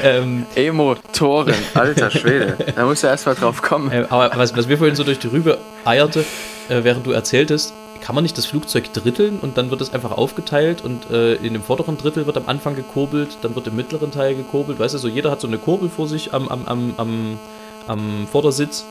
[0.02, 2.56] Ähm, E-Motoren, alter Schwede.
[2.74, 3.90] Da musst du erst mal drauf kommen.
[3.90, 6.20] Äh, aber was, was mir vorhin so durch die Rübe eierte,
[6.68, 10.12] äh, während du erzähltest, kann man nicht das Flugzeug dritteln und dann wird es einfach
[10.12, 14.10] aufgeteilt und äh, in dem vorderen Drittel wird am Anfang gekurbelt, dann wird im mittleren
[14.10, 16.94] Teil gekurbelt, weißt du, so jeder hat so eine Kurbel vor sich am, am, am,
[16.96, 17.38] am,
[17.86, 18.84] am Vordersitz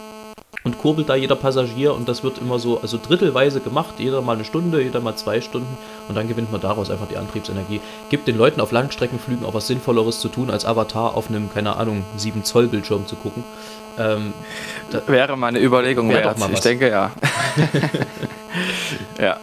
[0.68, 4.36] und kurbelt da jeder Passagier und das wird immer so, also drittelweise gemacht, jeder mal
[4.36, 5.78] eine Stunde, jeder mal zwei Stunden
[6.10, 7.80] und dann gewinnt man daraus einfach die Antriebsenergie.
[8.10, 11.78] Gibt den Leuten auf Langstreckenflügen auch was Sinnvolleres zu tun, als Avatar auf einem, keine
[11.78, 13.46] Ahnung, 7 Zoll Bildschirm zu gucken.
[13.98, 14.34] Ähm,
[15.08, 16.38] Wäre mal eine Überlegung Wär wert.
[16.38, 17.12] mal Ich denke ja.
[19.20, 19.38] ja.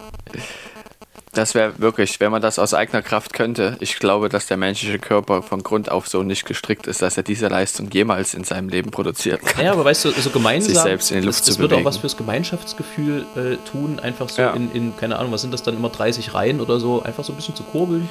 [1.35, 4.97] Das wäre wirklich, wenn man das aus eigener Kraft könnte, ich glaube, dass der menschliche
[4.99, 8.69] Körper von Grund auf so nicht gestrickt ist, dass er diese Leistung jemals in seinem
[8.69, 9.63] Leben produzieren kann.
[9.65, 11.71] Ja, aber weißt du, so gemeinsam, Sich selbst in die Luft das, zu das wird
[11.71, 11.85] auch bewegen.
[11.85, 14.51] was fürs Gemeinschaftsgefühl äh, tun, einfach so Ja.
[14.53, 17.33] in, in, keine Ahnung, was sind das dann immer 30 Reihen oder so, einfach so
[17.33, 18.07] ein bisschen zu kurbeln.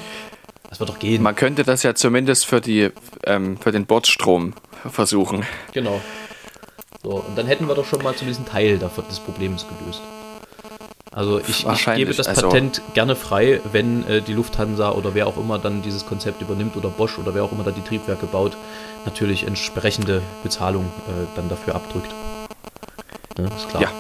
[0.69, 1.23] Das wird doch gehen.
[1.23, 2.91] Man könnte das ja zumindest für, die,
[3.25, 4.53] ähm, für den Bordstrom
[4.91, 5.45] versuchen.
[5.73, 6.01] Genau.
[7.03, 10.01] So, und dann hätten wir doch schon mal zumindest einen Teil davon, des Problems gelöst.
[11.15, 15.29] Also ich, ich gebe das also- Patent gerne frei, wenn äh, die Lufthansa oder wer
[15.29, 18.27] auch immer dann dieses Konzept übernimmt oder Bosch oder wer auch immer da die Triebwerke
[18.27, 18.57] baut,
[19.05, 22.13] natürlich entsprechende Bezahlung äh, dann dafür abdrückt.
[23.39, 23.83] Ne, ist klar.
[23.83, 23.91] Ja.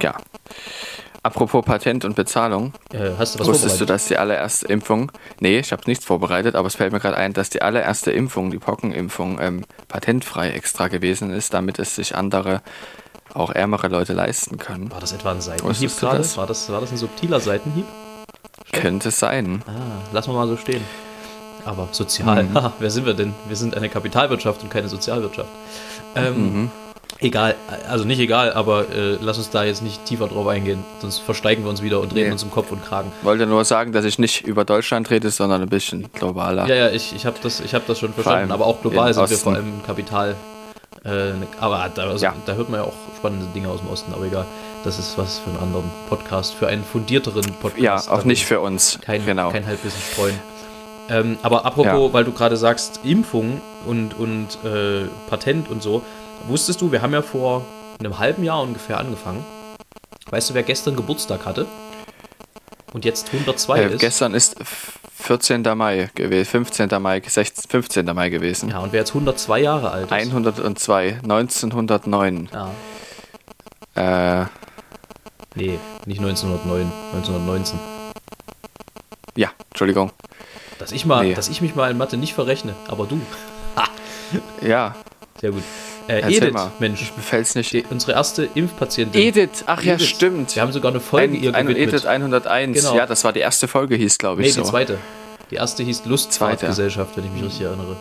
[0.00, 0.14] Ja.
[1.22, 5.58] Apropos Patent und Bezahlung, Äh, hast du was wusstest du, dass die allererste Impfung, nee,
[5.58, 8.58] ich habe nichts vorbereitet, aber es fällt mir gerade ein, dass die allererste Impfung, die
[8.58, 12.60] Pockenimpfung, ähm, patentfrei extra gewesen ist, damit es sich andere,
[13.32, 14.90] auch ärmere Leute leisten können.
[14.92, 16.18] War das etwa ein Seitenhieb gerade?
[16.18, 16.36] das?
[16.36, 17.86] War das, war das ein subtiler Seitenhieb?
[18.72, 19.62] Könnte sein.
[19.66, 19.72] Ah,
[20.12, 20.82] lassen wir mal so stehen.
[21.64, 22.58] Aber sozial, Mhm.
[22.78, 23.34] wer sind wir denn?
[23.48, 25.48] Wir sind eine Kapitalwirtschaft und keine Sozialwirtschaft.
[26.14, 26.70] Ähm, Mhm.
[27.20, 27.54] Egal,
[27.88, 31.62] also nicht egal, aber äh, lass uns da jetzt nicht tiefer drauf eingehen, sonst versteigen
[31.62, 32.32] wir uns wieder und drehen Nee.
[32.32, 33.12] uns im Kopf und Kragen.
[33.22, 36.66] Wollte nur sagen, dass ich nicht über Deutschland rede, sondern ein bisschen globaler.
[36.66, 39.20] Ja, ja, ich, ich habe das, ich hab das schon verstanden, aber auch global sind
[39.22, 39.36] wir Osten.
[39.44, 40.34] vor allem im Kapital.
[41.04, 42.34] Äh, aber da, also, Ja.
[42.46, 44.46] da hört man ja auch spannende Dinge aus dem Osten, aber egal.
[44.84, 48.06] Das ist was für einen anderen Podcast, für einen fundierteren Podcast.
[48.08, 48.98] Ja, auch nicht ich- für uns.
[49.02, 49.50] kein, genau.
[49.50, 50.38] kein Halbwissen streuen.
[51.10, 52.12] Ähm, aber apropos, Ja.
[52.14, 56.02] weil du gerade sagst, Impfung und, und äh, Patent und so,
[56.46, 57.64] wusstest du, wir haben ja vor
[57.98, 59.44] einem halben Jahr ungefähr angefangen.
[60.30, 61.66] Weißt du, wer gestern Geburtstag hatte?
[62.94, 64.00] Und jetzt 102 äh, ist?
[64.00, 64.56] gestern ist
[65.24, 65.62] 14.
[65.74, 67.02] Mai gewesen, 15.
[67.02, 68.04] Mai, 16, 15.
[68.14, 68.68] Mai gewesen.
[68.68, 70.12] Ja, und wer jetzt 102 Jahre alt ist?
[70.12, 72.48] 102, 1909.
[72.52, 72.70] Ja,
[73.96, 74.46] Äh,
[75.54, 77.78] nee, nicht 1909, 1919.
[79.36, 80.10] ja, Entschuldigung.
[80.78, 81.34] Dass ich, mal, Nee.
[81.34, 83.20] dass ich mich mal in Mathe nicht verrechne, aber du.
[84.60, 84.94] Ja,
[85.40, 85.62] Sehr gut.
[86.06, 86.70] Äh, erzähl Edith, mal.
[86.78, 87.72] Mensch, Mir fällt's nicht.
[87.72, 89.20] die, unsere erste Impfpatientin.
[89.20, 90.06] Edith, ach ja, Edith.
[90.08, 90.54] stimmt.
[90.54, 91.88] Wir haben sogar eine Folge Ein, ihr ein, gewidmet.
[91.94, 92.76] Edith 101.
[92.78, 92.96] Genau.
[92.96, 94.62] Ja, das war die erste Folge, hieß, glaube ich, Nee, so.
[94.62, 94.98] die zweite.
[95.50, 97.96] Die erste hieß Lustfahrtgesellschaft, wenn ich mich richtig erinnere.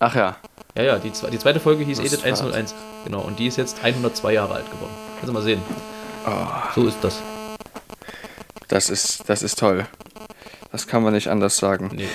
[0.00, 0.36] Ach ja.
[0.76, 2.40] Ja, ja, die, die zweite Folge hieß Edith Lustfahrt.
[2.40, 2.74] 101.
[3.04, 4.92] Genau, und die ist jetzt 102 Jahre alt geworden.
[5.16, 5.62] Kannst du mal sehen.
[6.26, 6.30] Oh,
[6.74, 7.20] So ist das.
[8.68, 9.86] das ist, das ist toll.
[10.72, 11.90] Das kann man nicht anders sagen.
[11.94, 12.08] Nee.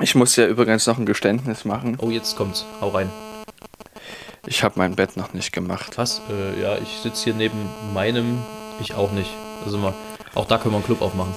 [0.00, 1.96] Ich muss ja übrigens noch ein Geständnis machen.
[2.00, 2.64] Oh, jetzt kommt's.
[2.80, 3.10] Hau rein.
[4.46, 5.98] Ich habe mein Bett noch nicht gemacht.
[5.98, 6.22] Was?
[6.30, 8.42] Äh, ja, ich sitze hier neben meinem.
[8.80, 9.30] Ich auch nicht.
[9.64, 9.94] Also mal.
[10.34, 11.34] Auch da können wir einen Club aufmachen.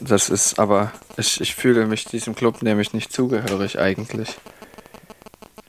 [0.00, 4.30] Das ist aber, ich, ich fühle mich diesem Club nämlich nicht zugehörig eigentlich.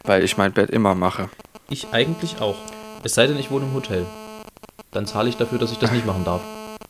[0.04, 1.30] Weil ich mein Bett immer mache.
[1.70, 2.58] Ich eigentlich auch.
[3.04, 4.06] Es sei denn, ich wohne im Hotel.
[4.92, 6.42] Dann zahle ich dafür, dass ich das nicht machen darf.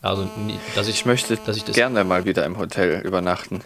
[0.01, 0.29] Also,
[0.75, 0.95] dass ich.
[0.95, 3.61] Ich möchte dass ich das gerne mal wieder im Hotel übernachten.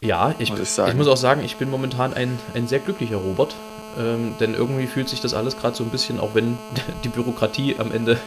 [0.00, 3.16] Ja, ich, muss ich ich, muss auch sagen, ich bin momentan ein, ein sehr glücklicher
[3.16, 3.54] Robert.
[3.98, 6.56] ähm, denn irgendwie fühlt sich das alles gerade so ein bisschen, auch wenn
[7.04, 8.18] die Bürokratie am Ende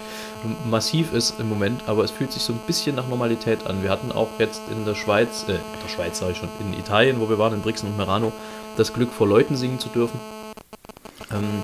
[0.65, 3.83] massiv ist im Moment, aber es fühlt sich so ein bisschen nach Normalität an.
[3.83, 6.73] Wir hatten auch jetzt in der Schweiz, äh, in der Schweiz sage ich schon, in
[6.77, 8.33] Italien, wo wir waren, in Brixen und Merano,
[8.75, 10.19] das Glück vor Leuten singen zu dürfen.
[11.31, 11.63] Ähm,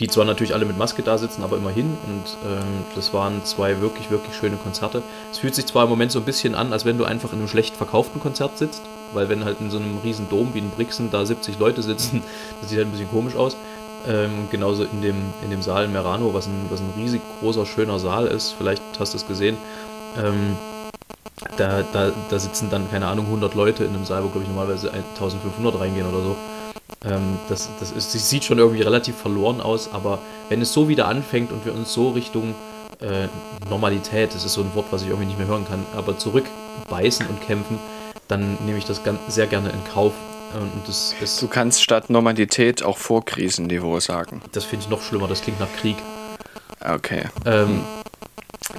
[0.00, 1.96] die zwar natürlich alle mit Maske da sitzen, aber immerhin.
[2.06, 5.02] Und ähm, das waren zwei wirklich, wirklich schöne Konzerte.
[5.30, 7.38] Es fühlt sich zwar im Moment so ein bisschen an, als wenn du einfach in
[7.38, 8.82] einem schlecht verkauften Konzert sitzt,
[9.14, 12.22] weil wenn halt in so einem riesen Dom wie in Brixen da 70 Leute sitzen,
[12.60, 13.56] das sieht halt ein bisschen komisch aus.
[14.06, 17.64] Ähm, genauso in dem, in dem Saal in Merano, was ein, was ein riesig großer,
[17.64, 18.54] schöner Saal ist.
[18.56, 19.56] Vielleicht hast du es gesehen.
[20.22, 20.56] Ähm,
[21.56, 24.48] da, da, da sitzen dann, keine Ahnung, 100 Leute in einem Saal, wo, glaube ich,
[24.48, 26.36] normalerweise 1500 reingehen oder so.
[27.04, 30.88] Ähm, das, das, ist, das sieht schon irgendwie relativ verloren aus, aber wenn es so
[30.88, 32.54] wieder anfängt und wir uns so Richtung
[33.00, 33.28] äh,
[33.68, 37.26] Normalität, das ist so ein Wort, was ich irgendwie nicht mehr hören kann, aber zurückbeißen
[37.26, 37.78] und kämpfen,
[38.28, 40.12] dann nehme ich das sehr gerne in Kauf.
[40.54, 44.40] Und das ist, du kannst statt Normalität auch Vorkrisenniveau sagen.
[44.52, 45.96] Das finde ich noch schlimmer, das klingt nach Krieg.
[46.80, 47.24] Okay.
[47.44, 47.84] Ähm, hm.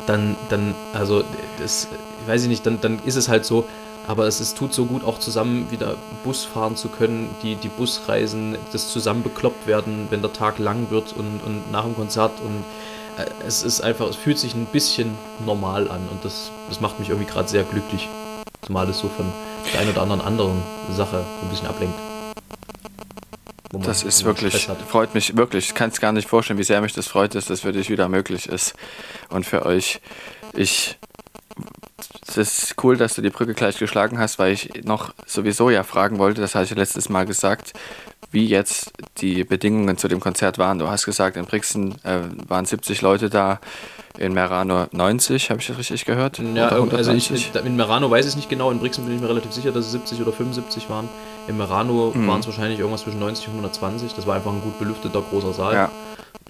[0.07, 1.23] Dann, dann, also,
[1.59, 1.87] das,
[2.27, 3.67] weiß ich nicht, dann, dann ist es halt so,
[4.07, 7.67] aber es, es tut so gut, auch zusammen wieder Bus fahren zu können, die, die
[7.67, 12.39] Busreisen, das zusammen bekloppt werden, wenn der Tag lang wird und, und nach dem Konzert
[12.41, 12.63] und
[13.17, 16.99] äh, es ist einfach, es fühlt sich ein bisschen normal an und das, das macht
[16.99, 18.07] mich irgendwie gerade sehr glücklich.
[18.65, 19.31] Zumal es so von
[19.73, 21.95] der einen oder anderen anderen Sache so ein bisschen ablenkt.
[23.71, 25.67] Das ist wirklich, freut mich wirklich.
[25.67, 27.89] Ich kann es gar nicht vorstellen, wie sehr mich das freut, dass das für dich
[27.89, 28.73] wieder möglich ist.
[29.29, 30.01] Und für euch.
[30.53, 30.97] Ich
[32.27, 35.83] es ist cool, dass du die Brücke gleich geschlagen hast, weil ich noch sowieso ja
[35.83, 37.73] fragen wollte, das habe ich letztes Mal gesagt,
[38.31, 40.79] wie jetzt die Bedingungen zu dem Konzert waren.
[40.79, 43.59] Du hast gesagt, in Brixen äh, waren 70 Leute da,
[44.17, 46.39] in Merano 90, habe ich das richtig gehört?
[46.39, 49.29] Ja, also ich, in Merano weiß ich es nicht genau, in Brixen bin ich mir
[49.29, 51.09] relativ sicher, dass es 70 oder 75 waren.
[51.47, 52.27] In Merano mhm.
[52.27, 54.13] waren es wahrscheinlich irgendwas zwischen 90 und 120.
[54.13, 55.73] Das war einfach ein gut belüfteter großer Saal.
[55.73, 55.91] Ja.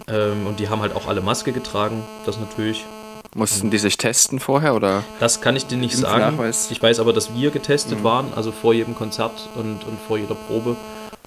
[0.08, 2.86] Ähm, und die haben halt auch alle Maske getragen, das natürlich.
[3.34, 5.04] Mussten die sich testen vorher oder?
[5.19, 6.39] Das kann ich dir nicht sagen.
[6.69, 8.04] Ich weiß aber, dass wir getestet mhm.
[8.04, 10.78] waren, also vor jedem Konzert und, und vor jeder Probe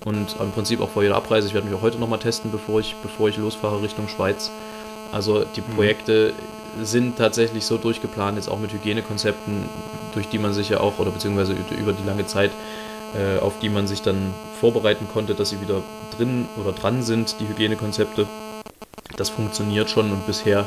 [0.04, 1.48] und im Prinzip auch vor jeder Abreise.
[1.48, 4.50] Ich werde mich auch heute nochmal testen, bevor ich, bevor ich losfahre Richtung Schweiz.
[5.12, 5.74] Also die mhm.
[5.74, 6.34] Projekte
[6.76, 6.84] mhm.
[6.84, 9.64] sind tatsächlich so durchgeplant, jetzt auch mit Hygienekonzepten,
[10.14, 12.50] durch die man sich ja auch, oder beziehungsweise über die lange Zeit,
[13.14, 15.82] äh, auf die man sich dann vorbereiten konnte, dass sie wieder
[16.16, 18.26] drin oder dran sind, die Hygienekonzepte.
[19.16, 20.66] Das funktioniert schon und bisher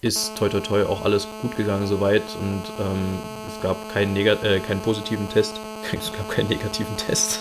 [0.00, 4.42] ist toi toi toi auch alles gut gegangen soweit und ähm, es gab keinen, Negat
[4.42, 5.60] äh, keinen positiven Test.
[5.92, 7.40] Es gab keinen negativen Test.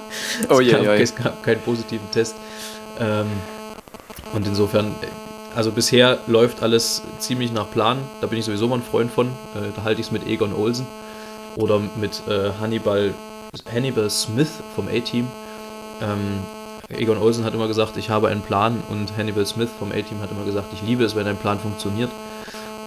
[0.50, 2.36] oh je, gab, es gab keinen positiven Test.
[3.00, 3.26] Ähm,
[4.34, 4.94] und insofern,
[5.54, 7.98] also bisher läuft alles ziemlich nach Plan.
[8.20, 9.28] Da bin ich sowieso mal ein Freund von.
[9.28, 10.86] Äh, da halte ich es mit Egon Olsen
[11.56, 13.14] oder mit äh, Hannibal,
[13.72, 15.28] Hannibal Smith vom A-Team.
[16.00, 16.42] Ähm,
[16.90, 20.30] Egon Olsen hat immer gesagt, ich habe einen Plan und Hannibal Smith vom A-Team hat
[20.30, 22.10] immer gesagt, ich liebe es, wenn ein Plan funktioniert.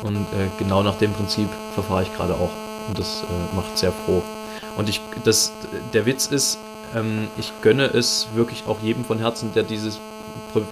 [0.04, 2.50] Und äh, genau nach dem Prinzip verfahre ich gerade auch.
[2.88, 4.24] Und das äh, macht sehr froh.
[4.76, 5.52] Und ich, das,
[5.94, 6.58] der Witz ist,
[6.96, 10.00] ähm, ich gönne es wirklich auch jedem von Herzen, der dieses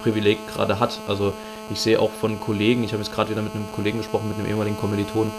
[0.02, 0.98] Privileg gerade hat.
[1.06, 1.32] Also
[1.70, 4.38] ich sehe auch von Kollegen, ich habe jetzt gerade wieder mit einem Kollegen gesprochen, mit
[4.38, 5.30] einem ehemaligen Kommiliton,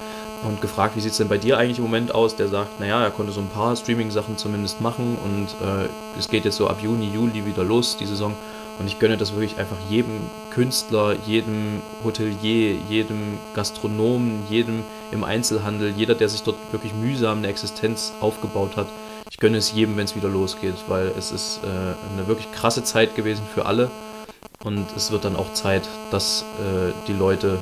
[0.43, 2.35] und gefragt, wie sieht es denn bei dir eigentlich im Moment aus?
[2.35, 6.45] Der sagt, naja, er konnte so ein paar Streaming-Sachen zumindest machen und äh, es geht
[6.45, 8.35] jetzt so ab Juni, Juli wieder los, die Saison.
[8.79, 15.93] Und ich gönne das wirklich einfach jedem Künstler, jedem Hotelier, jedem Gastronomen, jedem im Einzelhandel,
[15.95, 18.87] jeder, der sich dort wirklich mühsam eine Existenz aufgebaut hat.
[19.29, 22.83] Ich gönne es jedem, wenn es wieder losgeht, weil es ist äh, eine wirklich krasse
[22.83, 23.91] Zeit gewesen für alle.
[24.63, 27.57] Und es wird dann auch Zeit, dass äh, die Leute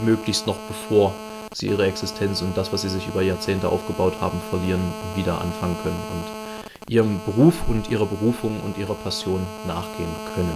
[0.00, 1.14] möglichst noch bevor
[1.52, 4.80] sie ihre Existenz und das, was sie sich über Jahrzehnte aufgebaut haben, verlieren,
[5.16, 10.52] wieder anfangen können und ihrem Beruf und ihrer Berufung und ihrer Passion nachgehen können.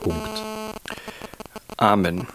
[0.00, 0.42] Punkt.
[1.76, 2.26] Amen.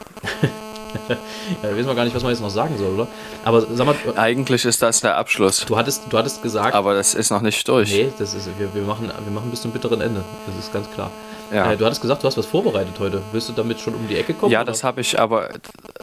[1.63, 3.08] ja, wissen wir gar nicht, was man jetzt noch sagen soll, oder?
[3.44, 3.96] Aber sag mal.
[4.15, 5.65] Eigentlich ist das der Abschluss.
[5.65, 6.74] Du hattest, du hattest gesagt.
[6.74, 7.91] Aber das ist noch nicht durch.
[7.91, 10.24] Nee, das ist, wir, wir, machen, wir machen bis zum bitteren Ende.
[10.48, 11.12] Das ist ganz klar.
[11.52, 11.72] Ja.
[11.72, 13.22] Äh, du hattest gesagt, du hast was vorbereitet heute.
[13.32, 14.52] Willst du damit schon um die Ecke kommen?
[14.52, 14.72] Ja, oder?
[14.72, 15.50] das habe ich, aber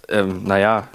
[0.08, 0.88] ähm, naja,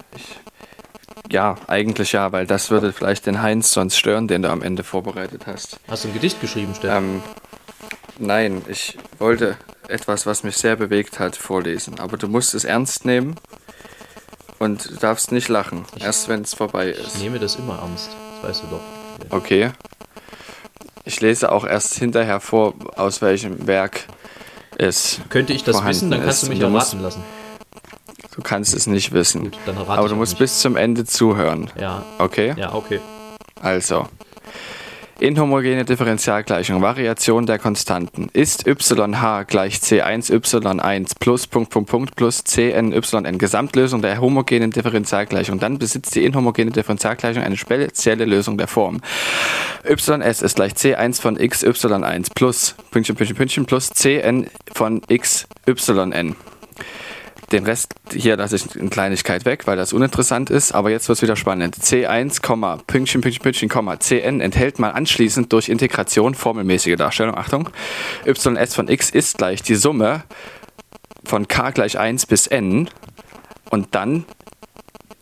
[1.31, 4.83] ja, eigentlich ja, weil das würde vielleicht den Heinz sonst stören, den du am Ende
[4.83, 5.79] vorbereitet hast.
[5.87, 7.03] Hast du ein Gedicht geschrieben, Stefan?
[7.03, 7.23] Ähm,
[8.17, 11.99] nein, ich wollte etwas, was mich sehr bewegt hat, vorlesen.
[11.99, 13.35] Aber du musst es ernst nehmen
[14.59, 17.15] und du darfst nicht lachen, ich, erst wenn es vorbei ist.
[17.15, 18.09] Ich nehme das immer ernst,
[18.41, 18.81] das weißt du doch.
[19.29, 19.71] Okay.
[21.05, 24.03] Ich lese auch erst hinterher vor, aus welchem Werk
[24.77, 27.23] es Könnte ich das wissen, dann kannst du mich erraten lassen.
[28.35, 29.45] Du kannst es nicht wissen.
[29.45, 30.39] Gut, dann Aber du musst nicht.
[30.39, 31.71] bis zum Ende zuhören.
[31.79, 32.03] Ja.
[32.19, 32.53] Okay?
[32.55, 32.99] Ja, okay.
[33.59, 34.07] Also.
[35.19, 38.29] Inhomogene Differentialgleichung, Variation der Konstanten.
[38.33, 38.75] Ist yh
[39.47, 45.57] gleich c1 y1 plus Punkt, Punkt, Punkt plus cn yn Gesamtlösung der homogenen Differentialgleichung.
[45.57, 49.01] Dann besitzt die inhomogene Differentialgleichung eine spezielle Lösung der Form.
[49.83, 55.47] ys ist gleich c1 von x y1 plus Pünktchen, Pünktchen, Pünktchen plus cn von x
[55.65, 56.35] yn.
[57.51, 60.73] Den Rest hier lasse ich in Kleinigkeit weg, weil das uninteressant ist.
[60.73, 61.77] Aber jetzt wird es wieder spannend.
[61.77, 62.41] C1,
[62.85, 67.37] Pünktchen, Pünktchen, Pünktchen, Cn enthält man anschließend durch Integration formelmäßige Darstellung.
[67.37, 67.69] Achtung.
[68.25, 70.23] ys von x ist gleich die Summe
[71.23, 72.89] von k gleich 1 bis n.
[73.69, 74.25] Und dann,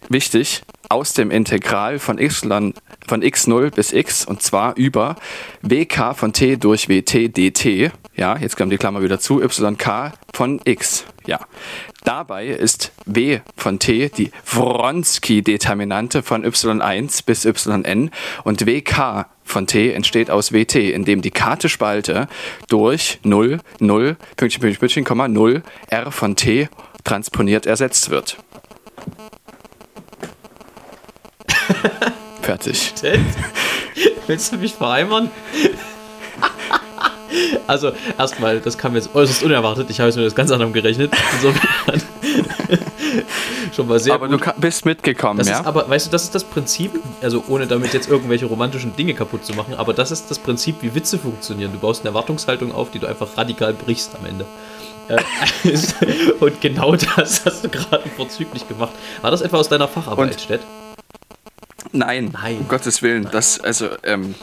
[0.09, 2.73] wichtig, aus dem Integral von y
[3.07, 5.15] von x0 bis x und zwar über
[5.61, 7.91] wk von t durch wt dt.
[8.15, 11.05] Ja, jetzt kommt die Klammer wieder zu, yk von x.
[11.25, 11.39] Ja,
[12.05, 18.11] Dabei ist w von t die Wronski-Determinante von y1 bis yn
[18.43, 22.27] und wk von t entsteht aus wt, indem die karte Spalte
[22.69, 26.69] durch 0, 0, Pünktchen, Pünktchen, Pünktchen, 0, r von t
[27.03, 28.37] transponiert ersetzt wird.
[32.41, 32.93] Fertig.
[34.27, 35.31] Willst du mich verheimern?
[37.67, 39.89] Also, erstmal, das kam jetzt äußerst unerwartet.
[39.89, 41.11] Ich habe es mir das ganz anderem gerechnet.
[41.33, 42.01] Insofern
[43.75, 44.45] schon mal sehr Aber gut.
[44.45, 45.59] du bist mitgekommen, das ja?
[45.59, 49.13] Ist, aber weißt du, das ist das Prinzip, also ohne damit jetzt irgendwelche romantischen Dinge
[49.13, 51.71] kaputt zu machen, aber das ist das Prinzip, wie Witze funktionieren.
[51.73, 54.45] Du baust eine Erwartungshaltung auf, die du einfach radikal brichst am Ende.
[55.07, 55.21] Äh,
[56.39, 58.93] und genau das hast du gerade vorzüglich gemacht.
[59.21, 60.61] War das etwa aus deiner Facharbeit, Stett?
[61.91, 63.27] Nein, Nein, um Gottes Willen.
[63.31, 64.35] Das, also, ähm,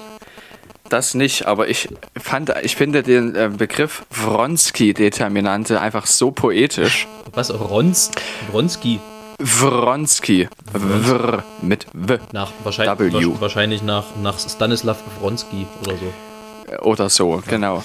[0.88, 1.88] das nicht, aber ich
[2.20, 7.08] fand, ich finde den äh, Begriff Wronski-Determinante einfach so poetisch.
[7.32, 7.50] Was?
[7.50, 8.10] Wrons
[8.50, 9.00] Wronski?
[9.38, 10.48] Wronski.
[10.72, 12.18] Wr mit W.
[12.32, 13.40] Nach, wahrscheinlich, w.
[13.40, 16.82] wahrscheinlich nach, nach Stanislav Wronski oder so.
[16.82, 17.82] Oder so, genau.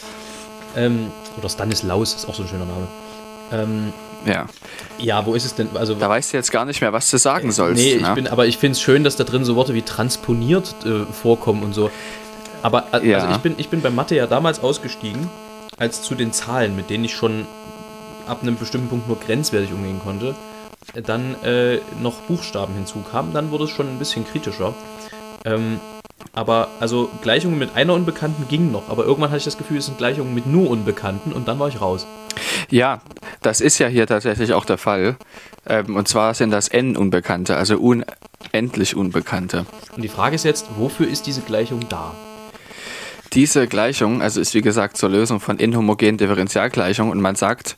[0.75, 2.87] Ähm, oder Stanislaus ist auch so ein schöner Name.
[3.51, 3.93] Ähm,
[4.25, 4.47] ja.
[4.97, 5.69] Ja, wo ist es denn?
[5.75, 7.81] Also, da weißt du jetzt gar nicht mehr, was du sagen sollst.
[7.81, 8.15] Nee, ich ne?
[8.15, 11.63] bin, aber ich finde es schön, dass da drin so Worte wie transponiert äh, vorkommen
[11.63, 11.91] und so.
[12.61, 13.31] Aber also ja.
[13.31, 15.29] ich, bin, ich bin bei Mathe ja damals ausgestiegen,
[15.77, 17.45] als zu den Zahlen, mit denen ich schon
[18.25, 20.35] ab einem bestimmten Punkt nur grenzwertig umgehen konnte,
[20.93, 23.33] dann äh, noch Buchstaben hinzukamen.
[23.33, 24.73] Dann wurde es schon ein bisschen kritischer.
[25.45, 25.79] Ähm,
[26.33, 29.85] aber also Gleichungen mit einer Unbekannten gingen noch, aber irgendwann hatte ich das Gefühl, es
[29.85, 32.05] sind Gleichungen mit nur Unbekannten und dann war ich raus.
[32.69, 33.01] Ja,
[33.41, 35.17] das ist ja hier tatsächlich auch der Fall.
[35.67, 39.65] Ähm, und zwar sind das n Unbekannte, also unendlich Unbekannte.
[39.95, 42.13] Und die Frage ist jetzt, wofür ist diese Gleichung da?
[43.33, 47.75] Diese Gleichung, also ist wie gesagt zur Lösung von inhomogenen Differentialgleichungen und man sagt,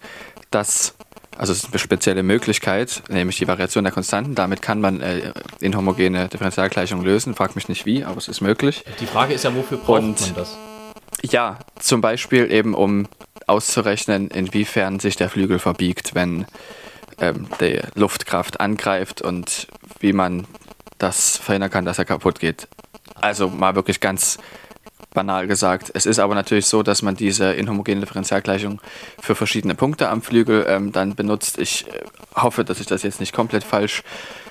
[0.51, 0.95] dass,
[1.39, 5.31] also es ist eine spezielle Möglichkeit, nämlich die Variation der Konstanten, damit kann man äh,
[5.61, 8.83] inhomogene Differentialgleichungen lösen, frag mich nicht wie, aber es ist möglich.
[8.99, 10.57] Die Frage ist ja, wofür braucht und, man das?
[11.21, 13.07] Ja, zum Beispiel eben um
[13.47, 16.45] auszurechnen, inwiefern sich der Flügel verbiegt, wenn
[17.19, 19.67] ähm, die Luftkraft angreift und
[20.01, 20.45] wie man
[20.97, 22.67] das verhindern kann, dass er kaputt geht.
[23.15, 24.39] Also mal wirklich ganz
[25.13, 25.91] banal gesagt.
[25.93, 28.79] Es ist aber natürlich so, dass man diese inhomogene Differentialgleichung
[29.19, 31.57] für verschiedene Punkte am Flügel ähm, dann benutzt.
[31.57, 32.03] Ich äh,
[32.35, 34.03] hoffe, dass ich das jetzt nicht komplett falsch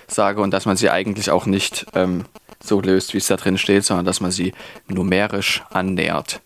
[0.09, 2.25] sage und dass man sie eigentlich auch nicht ähm,
[2.61, 4.53] so löst, wie es da drin steht, sondern dass man sie
[4.89, 6.41] numerisch annähert.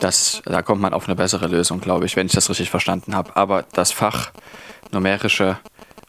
[0.00, 3.14] Das, da kommt man auf eine bessere Lösung, glaube ich, wenn ich das richtig verstanden
[3.14, 3.36] habe.
[3.36, 4.32] Aber das Fach
[4.90, 5.58] numerische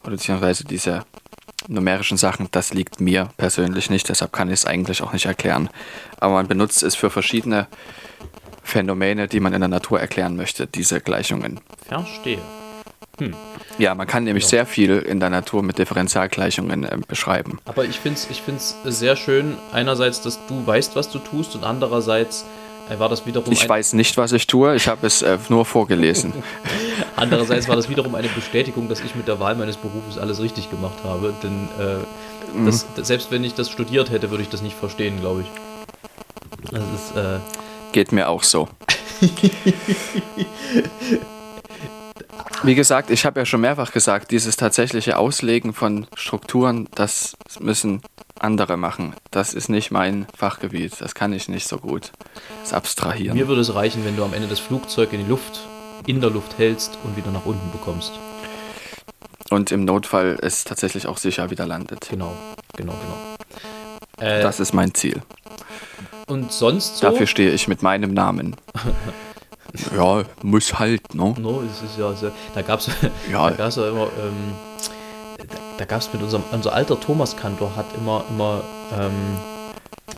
[0.01, 1.05] oder beziehungsweise diese
[1.67, 5.69] numerischen Sachen, das liegt mir persönlich nicht, deshalb kann ich es eigentlich auch nicht erklären.
[6.19, 7.67] Aber man benutzt es für verschiedene
[8.63, 11.59] Phänomene, die man in der Natur erklären möchte, diese Gleichungen.
[11.87, 12.39] Verstehe.
[13.19, 13.35] Hm.
[13.77, 14.49] Ja, man kann nämlich ja.
[14.49, 17.59] sehr viel in der Natur mit Differentialgleichungen äh, beschreiben.
[17.65, 18.41] Aber ich finde es ich
[18.85, 22.45] sehr schön, einerseits, dass du weißt, was du tust und andererseits
[22.97, 23.51] war das wiederum.
[23.51, 26.33] Ich weiß nicht, was ich tue, ich habe es äh, nur vorgelesen.
[27.15, 30.69] Andererseits war das wiederum eine Bestätigung, dass ich mit der Wahl meines Berufes alles richtig
[30.69, 31.33] gemacht habe.
[31.41, 32.65] Denn äh, mhm.
[32.65, 35.47] das, selbst wenn ich das studiert hätte, würde ich das nicht verstehen, glaube ich.
[36.71, 37.39] Das ist, äh
[37.91, 38.67] Geht mir auch so.
[42.63, 48.01] Wie gesagt, ich habe ja schon mehrfach gesagt, dieses tatsächliche Auslegen von Strukturen, das müssen
[48.39, 49.15] andere machen.
[49.31, 50.99] Das ist nicht mein Fachgebiet.
[50.99, 52.11] Das kann ich nicht so gut.
[52.61, 53.37] Das Abstrahieren.
[53.37, 55.61] Mir würde es reichen, wenn du am Ende das Flugzeug in die Luft,
[56.05, 58.13] in der Luft hältst und wieder nach unten bekommst.
[59.49, 62.07] Und im Notfall es tatsächlich auch sicher wieder landet.
[62.09, 62.35] Genau,
[62.75, 64.27] genau, genau.
[64.29, 65.21] Äh, das ist mein Ziel.
[66.27, 67.09] Und sonst so?
[67.09, 68.55] Dafür stehe ich mit meinem Namen.
[69.95, 71.33] ja, muss halt, ne?
[71.39, 72.89] No, es ist ja, sehr, da gab es
[73.31, 73.49] ja.
[73.51, 74.53] ja immer ähm,
[75.77, 78.61] da gab es mit unserem, unser alter Thomas Kantor hat immer, immer
[78.97, 79.37] ähm,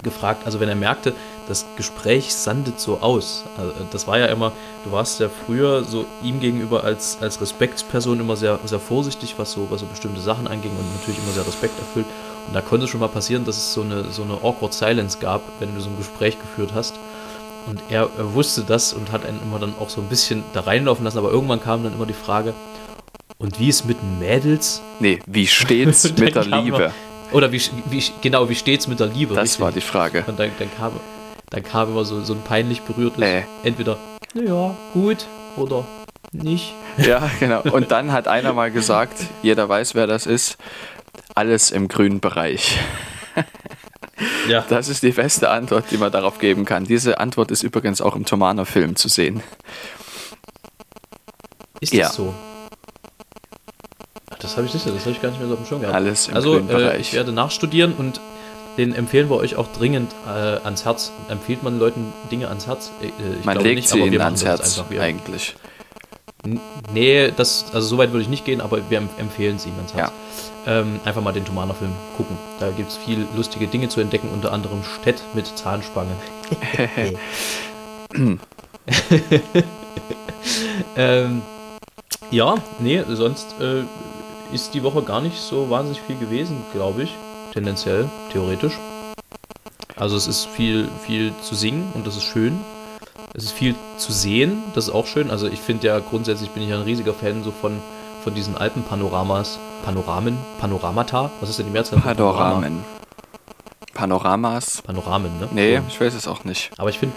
[0.03, 1.13] gefragt, also wenn er merkte,
[1.47, 3.43] das Gespräch sandet so aus.
[3.57, 4.51] Also, das war ja immer,
[4.83, 9.51] du warst ja früher so ihm gegenüber als, als Respektsperson immer sehr, sehr vorsichtig, was
[9.51, 12.07] so, was so bestimmte Sachen anging und natürlich immer sehr Respekt erfüllt.
[12.47, 15.17] Und da konnte es schon mal passieren, dass es so eine, so eine awkward Silence
[15.19, 16.95] gab, wenn du so ein Gespräch geführt hast.
[17.67, 20.61] Und er, er wusste das und hat einen immer dann auch so ein bisschen da
[20.61, 22.53] reinlaufen lassen, aber irgendwann kam dann immer die Frage,
[23.37, 24.81] und wie ist mit Mädels?
[24.99, 26.93] Nee, wie steht's mit der Liebe?
[27.31, 29.35] Oder wie, wie, genau, wie steht's mit der Liebe?
[29.35, 29.59] Das richtig?
[29.59, 30.23] war die Frage.
[30.27, 30.93] Und dann, dann, kam,
[31.49, 33.43] dann kam immer so, so ein peinlich berührtes, äh.
[33.63, 33.97] entweder,
[34.33, 35.25] naja, gut
[35.57, 35.85] oder
[36.31, 36.73] nicht.
[36.97, 37.61] Ja, genau.
[37.61, 40.57] Und dann hat einer mal gesagt, jeder weiß, wer das ist,
[41.33, 42.79] alles im grünen Bereich.
[44.47, 44.63] Ja.
[44.69, 46.85] Das ist die beste Antwort, die man darauf geben kann.
[46.85, 49.43] Diese Antwort ist übrigens auch im Tomano-Film zu sehen.
[51.81, 52.09] Ist das ja.
[52.09, 52.33] so?
[54.39, 55.95] Das habe ich nicht, das habe ich gar nicht mehr so auf dem Schirm gehabt.
[55.95, 58.21] Alles im Also äh, ich werde nachstudieren und
[58.77, 61.11] den empfehlen wir euch auch dringend äh, ans Herz.
[61.29, 62.91] Empfiehlt man Leuten Dinge ans Herz?
[63.01, 63.07] Äh,
[63.39, 65.55] ich man legt nicht, sie ihnen ans Herz eigentlich.
[66.93, 69.93] Nee, das, also so weit würde ich nicht gehen, aber wir empfehlen es ihnen ans
[69.93, 70.09] Herz.
[70.09, 70.13] Ja.
[70.67, 72.37] Ähm, einfach mal den Tomana-Film gucken.
[72.59, 76.15] Da gibt es viel lustige Dinge zu entdecken, unter anderem Stett mit Zahnspange.
[80.97, 81.41] ähm,
[82.31, 83.83] ja, nee, sonst äh,
[84.53, 87.13] ist die Woche gar nicht so wahnsinnig viel gewesen, glaube ich.
[87.53, 88.79] Tendenziell, theoretisch.
[89.95, 92.59] Also es ist viel, viel zu singen und das ist schön.
[93.33, 95.29] Es ist viel zu sehen, das ist auch schön.
[95.29, 97.81] Also ich finde ja grundsätzlich bin ich ein riesiger Fan so von,
[98.25, 99.59] von diesen Alpenpanoramas.
[99.85, 100.35] Panoramen?
[100.59, 101.29] Panoramata?
[101.41, 101.99] Was ist denn die Mehrzahl?
[101.99, 102.83] Panoramen.
[103.93, 104.81] Panoramas.
[104.81, 105.47] Panoramen, ne?
[105.51, 106.71] Nee, ich weiß es auch nicht.
[106.77, 107.13] Aber ich finde,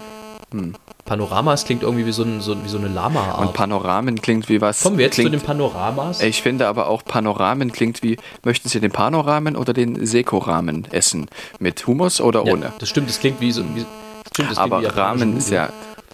[0.51, 0.75] hm.
[1.05, 3.39] Panoramas klingt irgendwie wie so, ein, so, wie so eine Lama-Art.
[3.39, 4.83] Und Panoramen klingt wie was.
[4.83, 6.21] Kommen wir jetzt klingt, zu den Panoramas?
[6.21, 11.27] Ich finde aber auch Panoramen klingt wie, möchten Sie den Panoramen oder den Sekoramen essen?
[11.57, 12.65] Mit Hummus oder ohne?
[12.65, 13.83] Ja, das stimmt, das klingt wie so wie,
[14.31, 15.69] stimmt, das Aber wie Ramen ist ja,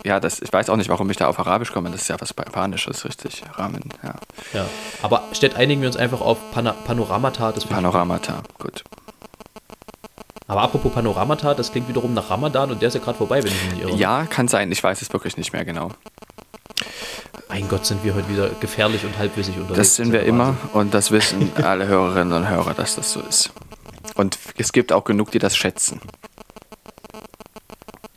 [0.05, 2.15] ja, das, ich weiß auch nicht, warum ich da auf Arabisch komme, das ist ja
[2.19, 3.43] was Japanisches, richtig.
[3.55, 4.13] Ramen, ja.
[4.53, 4.65] Ja,
[5.01, 7.51] aber statt einigen wir uns einfach auf Pana Panoramata.
[7.51, 8.83] Das Panoramata, gut.
[10.47, 13.51] Aber apropos Panoramata, das klingt wiederum nach Ramadan und der ist ja gerade vorbei, wenn
[13.51, 13.95] ich mich nicht irre.
[13.97, 14.71] Ja, kann sein.
[14.71, 15.89] Ich weiß es wirklich nicht mehr genau.
[17.49, 19.77] Mein Gott, sind wir heute wieder gefährlich und halbwissig unterwegs.
[19.77, 23.51] Das sind wir immer und das wissen alle Hörerinnen und Hörer, dass das so ist.
[24.13, 25.99] Und es gibt auch genug, die das schätzen.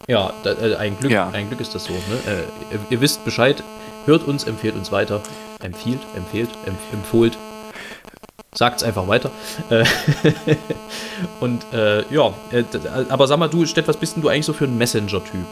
[0.08, 1.28] Ja, da, äh, ein, Glück, ja.
[1.28, 1.92] ein Glück ist das so.
[1.92, 2.00] Ne?
[2.26, 3.62] Äh, ihr, ihr, wisst Bescheid,
[4.06, 5.20] hört uns, empfehlt uns weiter.
[5.62, 7.36] Empfiehlt, empfehlt, empf empfohlt,
[8.54, 9.30] sagt es einfach weiter.
[9.68, 9.84] Äh,
[11.40, 12.64] und äh, ja, äh,
[13.10, 15.44] aber sag mal, du, Stett, was bist denn du eigentlich so für ein Messenger-Typ?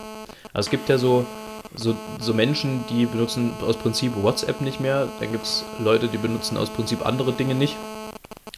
[0.54, 1.26] Also es gibt ja so,
[1.74, 5.06] so, so Menschen, die benutzen aus Prinzip WhatsApp nicht mehr.
[5.20, 7.76] Dann gibt es Leute, die benutzen aus Prinzip andere Dinge nicht.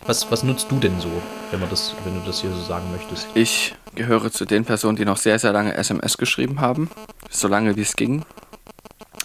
[0.07, 1.11] Was, was nutzt du denn so,
[1.51, 3.27] wenn, man das, wenn du das hier so sagen möchtest?
[3.35, 6.91] Ich gehöre zu den Personen, die noch sehr, sehr lange SMS geschrieben haben.
[7.31, 8.25] So lange wie es ging.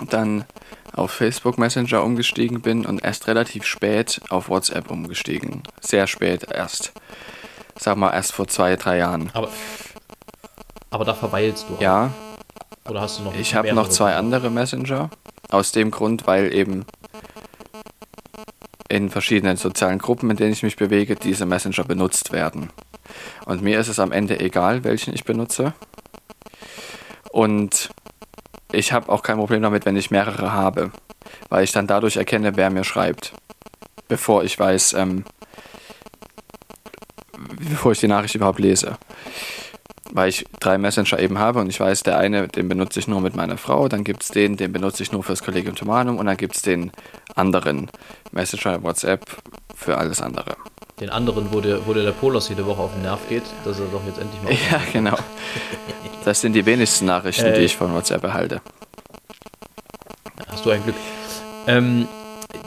[0.09, 0.45] Dann
[0.95, 5.64] auf Facebook Messenger umgestiegen bin und erst relativ spät auf WhatsApp umgestiegen.
[5.82, 6.93] Sehr spät erst.
[7.78, 9.32] Sag mal erst vor zwei, drei Jahren.
[9.34, 9.49] Aber,
[10.91, 11.82] aber da verweilst du auch.
[11.82, 12.11] Ja.
[12.88, 15.09] Oder hast du noch Ich habe noch zwei andere Messenger.
[15.49, 16.86] Aus dem Grund, weil eben
[18.89, 22.69] in verschiedenen sozialen Gruppen, in denen ich mich bewege, diese Messenger benutzt werden.
[23.45, 25.73] Und mir ist es am Ende egal, welchen ich benutze.
[27.31, 27.89] Und
[28.71, 30.91] ich habe auch kein Problem damit, wenn ich mehrere habe,
[31.49, 33.34] weil ich dann dadurch erkenne, wer mir schreibt,
[34.07, 35.25] bevor ich weiß, ähm,
[37.69, 38.97] bevor ich die Nachricht überhaupt lese.
[40.16, 43.20] Weil ich drei Messenger eben habe und ich weiß, der eine, den benutze ich nur
[43.20, 46.28] mit meiner Frau, dann gibt es den, den benutze ich nur fürs Kollegium Tomanum und
[46.28, 46.91] dann gibt es den
[47.36, 47.89] anderen
[48.32, 49.26] Messenger WhatsApp
[49.74, 50.55] für alles andere.
[50.99, 53.80] Den anderen, wo der, wo der, der Polos jede Woche auf den Nerv geht, dass
[53.80, 54.53] er doch jetzt endlich mal.
[54.72, 55.18] Ja, genau.
[56.24, 58.61] Das sind die wenigsten Nachrichten, äh, die ich von WhatsApp erhalte.
[60.47, 60.95] Hast du ein Glück.
[61.66, 62.07] Ähm,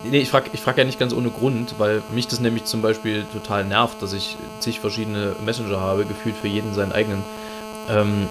[0.04, 2.82] nee, ich frage ich frag ja nicht ganz ohne Grund, weil mich das nämlich zum
[2.82, 7.22] Beispiel total nervt, dass ich zig verschiedene Messenger habe, gefühlt für jeden seinen eigenen.
[7.88, 8.28] Ähm,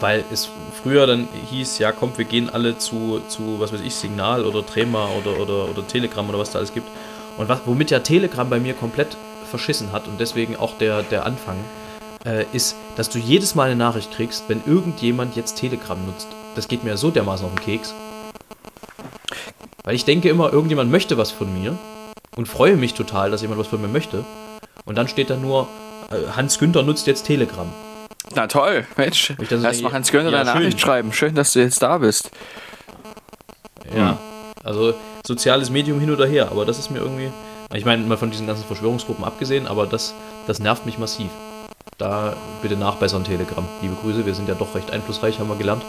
[0.00, 0.48] weil es
[0.82, 4.64] früher dann hieß, ja kommt, wir gehen alle zu, zu was weiß ich, Signal oder
[4.64, 6.88] Trema oder, oder, oder Telegram oder was da alles gibt.
[7.36, 9.16] Und was, womit ja Telegram bei mir komplett
[9.48, 11.56] verschissen hat und deswegen auch der, der Anfang,
[12.24, 16.28] äh, ist, dass du jedes Mal eine Nachricht kriegst, wenn irgendjemand jetzt Telegram nutzt.
[16.54, 17.94] Das geht mir so dermaßen auf den Keks.
[19.86, 21.78] Weil ich denke immer, irgendjemand möchte was von mir
[22.34, 24.24] und freue mich total, dass jemand was von mir möchte.
[24.84, 25.68] Und dann steht da nur,
[26.10, 27.72] äh, Hans Günther nutzt jetzt Telegram.
[28.34, 29.32] Na toll, Mensch.
[29.48, 31.12] Erstmal Hans Günther ja, eine Nachricht schreiben.
[31.12, 32.32] Schön, dass du jetzt da bist.
[33.96, 34.18] Ja, hm.
[34.64, 34.92] also
[35.24, 37.30] soziales Medium hin oder her, aber das ist mir irgendwie.
[37.72, 40.14] Ich meine, mal von diesen ganzen Verschwörungsgruppen abgesehen, aber das,
[40.48, 41.30] das nervt mich massiv.
[41.98, 43.64] da bitte nachbessern Telegram.
[43.82, 45.84] Liebe Grüße, wir sind ja doch recht einflussreich, haben wir gelernt.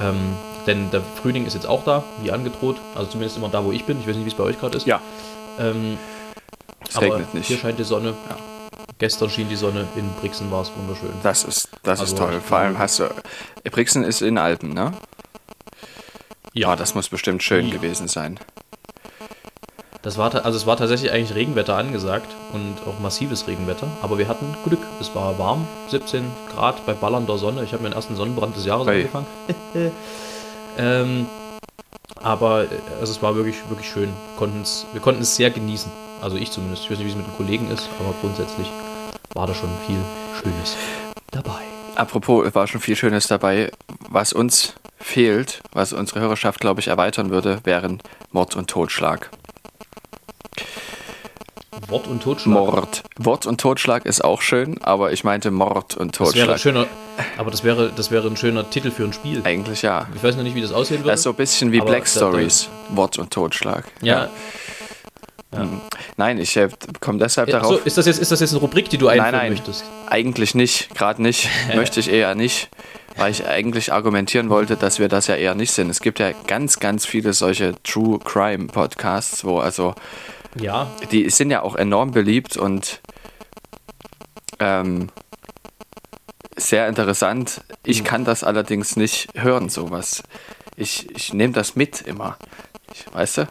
[0.00, 0.36] Ähm,
[0.68, 2.76] denn der Frühling ist jetzt auch da, wie angedroht.
[2.94, 3.98] Also zumindest immer da, wo ich bin.
[4.00, 4.86] Ich weiß nicht, wie es bei euch gerade ist.
[4.86, 5.00] Ja.
[5.58, 5.98] Ähm,
[6.88, 7.46] Es aber regnet nicht.
[7.48, 8.14] hier scheint die Sonne.
[8.30, 8.36] Ja.
[8.98, 9.86] Gestern schien die Sonne.
[9.96, 11.10] In Brixen war es wunderschön.
[11.24, 12.34] Das ist, das ist Also, toll.
[12.38, 13.08] ich Vor allem hast du.
[13.70, 14.92] Brixen ist in Alpen, ne?
[16.52, 17.74] Ja, das muss bestimmt schön Ja.
[17.74, 18.38] gewesen sein.
[20.02, 24.28] Das war, also es war tatsächlich eigentlich Regenwetter angesagt und auch massives Regenwetter, aber wir
[24.28, 24.80] hatten Glück.
[25.00, 27.64] Es war warm, 17 Grad bei ballernder Sonne.
[27.64, 28.94] Ich habe mir den ersten Sonnenbrand des Jahres Ui.
[28.94, 29.26] angefangen.
[30.78, 31.26] ähm,
[32.22, 32.68] aber äh,
[33.00, 34.12] also es war wirklich, wirklich schön.
[34.36, 35.90] Konten's, wir konnten es sehr genießen.
[36.20, 36.84] Also ich zumindest.
[36.84, 38.68] Ich weiß nicht, wie es mit den Kollegen ist, aber grundsätzlich
[39.34, 40.00] war da schon viel
[40.40, 40.76] Schönes
[41.30, 41.62] dabei.
[41.94, 43.70] Apropos, war schon viel Schönes dabei.
[44.08, 48.00] Was uns fehlt, was unsere Hörerschaft, glaube ich, erweitern würde, wären
[48.32, 49.30] Mord und Totschlag.
[51.88, 52.54] Wort und Totschlag.
[52.54, 53.02] Mord.
[53.16, 56.60] Wort und Totschlag ist auch schön, aber ich meinte Mord und Das wäre Totschlag.
[56.60, 56.86] schöner,
[57.38, 59.40] aber das wäre, das wäre ein schöner Titel für ein Spiel.
[59.44, 60.06] Eigentlich ja.
[60.14, 61.10] Ich weiß noch nicht, wie das aussehen würde.
[61.10, 62.68] Das ist so ein bisschen wie Black Stories.
[62.90, 63.84] Wort und Totschlag.
[64.02, 64.28] ja,
[66.16, 66.68] Nein, ich äh,
[67.00, 67.76] komme deshalb Ja, darauf.
[67.76, 69.52] Achso, ist das, jetzt, ist das jetzt eine Rubrik, die du einführen nein, nein.
[69.52, 69.84] möchtest?
[70.06, 71.48] Eigentlich nicht, gerade nicht.
[71.74, 72.68] Möchte ich eher nicht,
[73.16, 75.88] weil ich eigentlich argumentieren wollte, dass wir das ja eher nicht sind.
[75.88, 79.94] Es gibt ja ganz, ganz viele solche True Crime Podcasts, wo also
[80.54, 83.00] Ja, die sind ja auch enorm beliebt und
[84.58, 85.08] ähm,
[86.56, 87.62] sehr interessant.
[87.84, 90.22] Ich kann das allerdings nicht hören, sowas.
[90.76, 92.36] Ich, ich nehme das mit immer.
[92.92, 93.48] Ich, weißt du?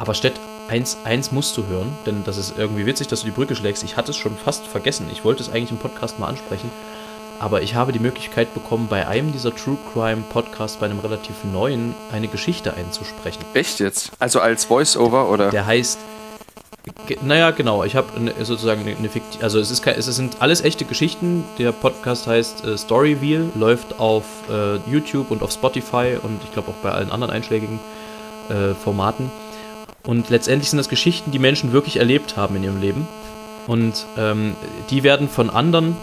[0.00, 0.32] aber Stett,
[0.68, 3.84] eins, eins musst du hören, denn das ist irgendwie witzig, dass du die Brücke schlägst.
[3.84, 5.08] Ich hatte es schon fast vergessen.
[5.12, 6.70] Ich wollte es eigentlich im Podcast mal ansprechen.
[7.40, 11.36] Aber ich habe die Möglichkeit bekommen, bei einem dieser True Crime Podcasts, bei einem relativ
[11.50, 13.42] neuen, eine Geschichte einzusprechen.
[13.54, 14.12] Echt jetzt?
[14.18, 15.50] Also als Voice-Over oder?
[15.50, 15.98] Der heißt.
[17.22, 17.84] Naja, genau.
[17.84, 21.44] Ich habe eine- sozusagen eine, eine Fikti Also es, ist, es sind alles echte Geschichten.
[21.58, 26.70] Der Podcast heißt äh, Storyville, läuft auf äh, YouTube und auf Spotify und ich glaube
[26.70, 27.80] auch bei allen anderen einschlägigen
[28.50, 29.30] äh, Formaten.
[30.06, 33.08] Und letztendlich sind das Geschichten, die Menschen wirklich erlebt haben in ihrem Leben.
[33.66, 34.56] Und ähm,
[34.90, 35.96] die werden von anderen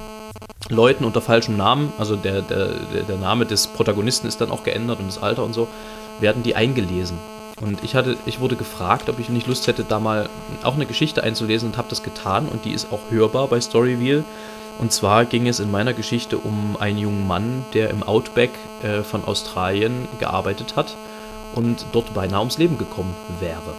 [0.69, 2.67] Leuten unter falschem Namen, also der, der,
[3.07, 5.67] der Name des Protagonisten ist dann auch geändert und das Alter und so,
[6.19, 7.17] werden die eingelesen.
[7.61, 10.29] Und ich hatte, ich wurde gefragt, ob ich nicht Lust hätte, da mal
[10.63, 14.23] auch eine Geschichte einzulesen und habe das getan und die ist auch hörbar bei Storyville.
[14.77, 18.51] Und zwar ging es in meiner Geschichte um einen jungen Mann, der im Outback
[18.83, 20.95] äh, von Australien gearbeitet hat
[21.55, 23.73] und dort beinahe ums Leben gekommen wäre.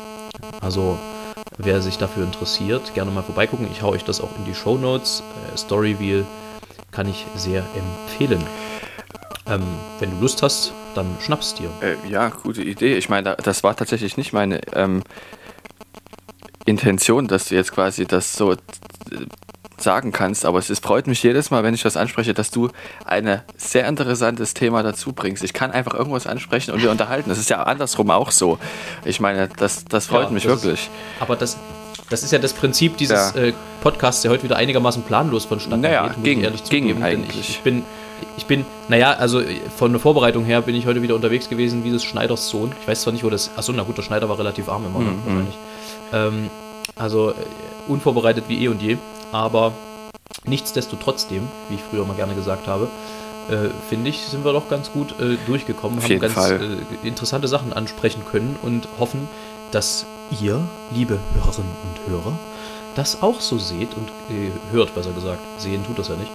[0.60, 0.98] Also
[1.56, 3.68] wer sich dafür interessiert, gerne mal vorbeigucken.
[3.70, 5.22] Ich hau euch das auch in die Show Notes.
[5.52, 6.24] Äh, Storyville
[6.90, 8.44] kann ich sehr empfehlen.
[9.46, 9.62] Ähm,
[9.98, 11.70] wenn du Lust hast, dann schnapp's dir.
[11.80, 12.96] Äh, ja, gute Idee.
[12.96, 15.02] Ich meine, da- das war tatsächlich nicht meine ähm,
[16.66, 18.56] Intention, dass du jetzt quasi das so äh,
[19.78, 22.68] sagen kannst, aber es ist, freut mich jedes Mal, wenn ich das anspreche, dass du
[23.06, 25.44] ein sehr interessantes Thema dazu bringst.
[25.44, 27.28] Ich kann einfach irgendwas ansprechen und wir unterhalten.
[27.30, 28.58] Das ist ja andersrum auch so.
[29.04, 30.90] Ich meine, das, das freut Ja, mich das ist- wirklich.
[31.20, 31.56] Aber das,
[32.10, 33.40] das ist ja das Prinzip dieses Ja.
[33.40, 33.52] äh,
[33.82, 37.02] Podcasts, der heute wieder einigermaßen planlos vonstatten Naja, geht, ging- ich ehrlich ging zugeben.
[37.02, 37.50] eigentlich.
[37.50, 37.84] Ich, bin,
[38.36, 41.84] ich bin, naja, also äh, von der Vorbereitung her bin ich heute wieder unterwegs gewesen
[41.84, 42.72] wie des Schneiders Sohn.
[42.80, 43.50] Ich weiß zwar nicht, wo das.
[43.56, 44.98] Achso, na gut, der Schneider war relativ arm immer?
[45.00, 45.18] Mhm.
[45.24, 45.54] wahrscheinlich.
[46.12, 46.50] Ähm,
[46.96, 47.34] also äh,
[47.86, 48.96] unvorbereitet wie eh und je.
[49.32, 49.72] Aber
[50.44, 52.88] nichtsdestotrotzdem, wie ich früher mal gerne gesagt habe,
[53.50, 56.34] äh, finde ich, sind wir doch ganz gut äh, durchgekommen, Auf haben ganz.
[56.50, 59.28] Äh, interessante Sachen ansprechen können und hoffen,
[59.70, 60.06] dass
[60.40, 60.60] ihr,
[60.92, 62.38] liebe Hörerinnen und Hörer,
[62.94, 65.40] das auch so seht und äh, hört, besser gesagt.
[65.58, 66.30] Sehen tut das ja nicht.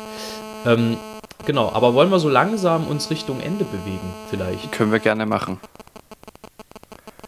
[0.66, 0.98] Ähm,
[1.46, 4.72] genau, aber wollen wir so langsam uns Richtung Ende bewegen, vielleicht?
[4.72, 5.60] Können wir gerne machen.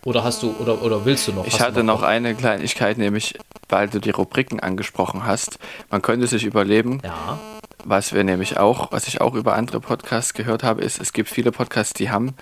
[0.05, 1.47] Oder hast du, oder, oder willst du noch?
[1.47, 3.37] Ich hatte noch eine Kleinigkeit, nämlich
[3.69, 5.57] weil du die Rubriken angesprochen hast.
[5.89, 7.39] Man könnte sich überleben, Ja,
[7.83, 11.29] Was wir nämlich auch, was ich auch über andere Podcasts gehört habe, ist, es gibt
[11.29, 12.35] viele Podcasts, die haben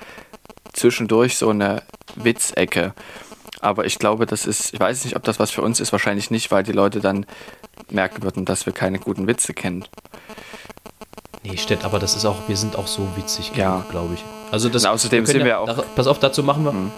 [0.74, 1.84] zwischendurch so eine
[2.16, 2.94] Witzecke.
[3.64, 6.30] Aber ich glaube, das ist, ich weiß nicht, ob das was für uns ist, wahrscheinlich
[6.32, 7.26] nicht, weil die Leute dann
[7.90, 9.86] merken würden, dass wir keine guten Witze kennen.
[11.44, 13.86] nee, Stett, aber das ist auch, wir sind auch so witzig, Ja.
[13.90, 14.24] glaube ich.
[14.52, 16.92] Also das, Und außerdem können sind wir auch- pass auf, dazu machen wir, Mhm.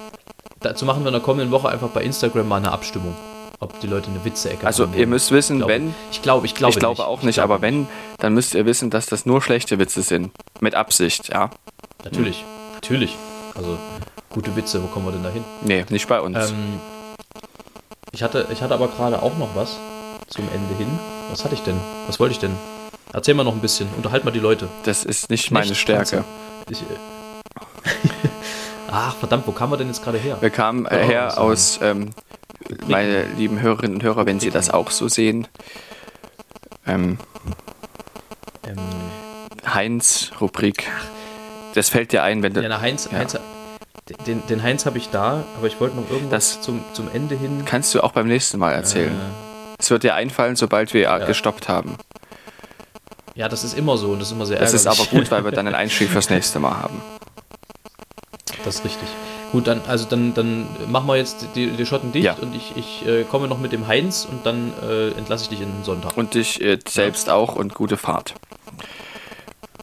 [0.59, 3.15] dazu machen wir in der kommenden Woche einfach bei Instagram mal eine Abstimmung,
[3.59, 6.53] ob die Leute eine Witze-Ecke Also haben ihr müsst wissen, Ich wenn, ich glaube, ich
[6.55, 7.07] glaube, ich glaube nicht.
[7.07, 7.87] auch nicht, Ich glaube aber wenn,
[8.19, 10.31] dann müsst ihr wissen, dass das nur schlechte Witze sind.
[10.59, 11.49] Mit Absicht, ja.
[12.03, 12.43] Natürlich,
[12.75, 13.15] natürlich.
[13.55, 13.77] Also
[14.35, 15.43] gute Witze, wo kommen wir denn da hin?
[15.63, 16.51] Nee, nicht bei uns.
[16.51, 16.79] Ähm,
[18.11, 19.77] ich, hatte, ich hatte aber gerade auch noch was
[20.27, 20.99] zum Ende hin.
[21.31, 21.79] Was hatte ich denn?
[22.07, 22.55] Was wollte ich denn?
[23.13, 23.87] Erzähl mal noch ein bisschen.
[23.95, 24.67] Unterhalt mal die Leute.
[24.83, 26.23] das ist nicht meine Nicht Stärke.
[26.69, 26.85] Ich, äh
[28.91, 30.37] Ach, verdammt, wo kamen wir denn jetzt gerade her?
[30.41, 31.41] Wir kamen äh, her so.
[31.41, 32.11] aus, ähm,
[32.87, 35.47] meine lieben Hörerinnen und Hörer, wenn Sie das auch so sehen.
[36.85, 37.17] Ähm,
[38.67, 38.77] Ähm,
[39.65, 40.87] Heinz-Rubrik.
[41.73, 42.61] Das fällt dir ein, wenn du.
[42.61, 43.19] ja, na, Heinz, Ja.
[43.19, 43.37] Heinz
[44.27, 47.35] den, den Heinz habe ich da, aber ich wollte noch irgendwas Das- zum, zum Ende
[47.35, 47.63] hin.
[47.65, 49.11] Kannst du auch beim nächsten Mal erzählen.
[49.13, 51.17] Äh, Es wird dir einfallen, sobald wir Ja.
[51.19, 51.97] gestoppt haben.
[53.35, 55.19] ja, das ist immer so und das ist immer sehr Das ist aber ärgerlich.
[55.23, 57.01] gut, weil wir dann einen Einstieg fürs nächste Mal haben.
[58.63, 59.07] Das ist richtig.
[59.51, 62.35] Gut, dann, also dann, dann machen wir jetzt die, die Schotten dicht Ja.
[62.41, 65.61] und ich, ich äh, komme noch mit dem Heinz und dann äh, entlasse ich dich
[65.61, 66.15] in den Sonntag.
[66.17, 68.33] Und dich äh, selbst auch und gute Fahrt.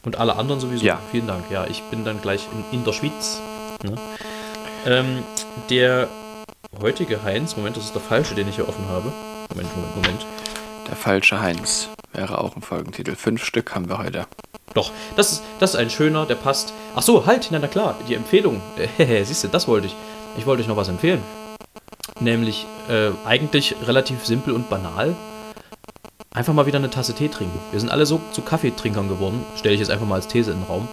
[0.04, 0.84] Und alle anderen sowieso.
[0.84, 0.98] Ja.
[1.10, 1.44] Vielen Dank.
[1.50, 3.40] Ja, ich bin dann gleich in, in der Schweiz.
[3.82, 3.96] Ne?
[4.86, 5.22] Ähm,
[5.70, 6.08] der
[6.80, 9.12] heutige Heinz, Moment, das ist der falsche, den ich hier offen habe.
[9.50, 10.26] Moment, Moment, Moment.
[10.88, 13.14] Der falsche Heinz wäre auch ein Folgentitel.
[13.14, 14.26] Fünf Stück haben wir heute.
[14.74, 16.72] Doch, das ist, das ist ein schöner, der passt.
[16.94, 18.60] Ach so, halt, na, na klar, die Empfehlung.
[18.98, 19.96] Siehst du, das wollte ich.
[20.36, 21.22] Ich wollte euch noch was empfehlen.
[22.20, 25.14] Nämlich äh, eigentlich relativ simpel und banal.
[26.32, 27.58] Einfach mal wieder eine Tasse Tee trinken.
[27.70, 29.44] Wir sind alle so zu Kaffeetrinkern geworden.
[29.56, 30.88] Stelle ich jetzt einfach mal als These in den Raum.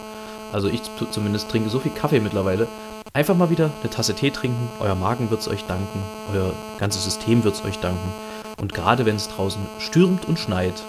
[0.52, 2.66] Also ich zu- zumindest trinke so viel Kaffee mittlerweile.
[3.12, 4.68] Einfach mal wieder eine Tasse Tee trinken.
[4.80, 6.02] Euer Magen wird es euch danken.
[6.32, 8.12] Euer ganzes System wird es euch danken.
[8.60, 10.82] Und gerade wenn es draußen stürmt und schneit,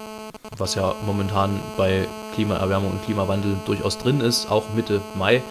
[0.58, 5.42] was ja momentan bei Klimaerwärmung und Klimawandel durchaus drin ist, auch Mitte Mai,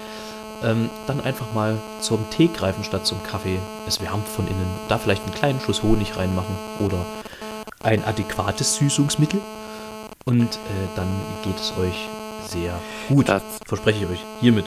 [0.64, 3.59] ähm, dann einfach mal zum Tee greifen statt zum Kaffee.
[3.88, 4.70] Es wärmt von innen.
[4.88, 7.05] Da vielleicht einen kleinen Schuss Honig reinmachen oder
[7.82, 9.41] ein adäquates Süßungsmittel.
[10.24, 11.07] Und äh, dann
[11.43, 12.07] geht es euch
[12.48, 12.74] sehr
[13.10, 13.30] gut.
[13.30, 14.26] Das, Verspreche ich euch.
[14.39, 14.66] Hiermit.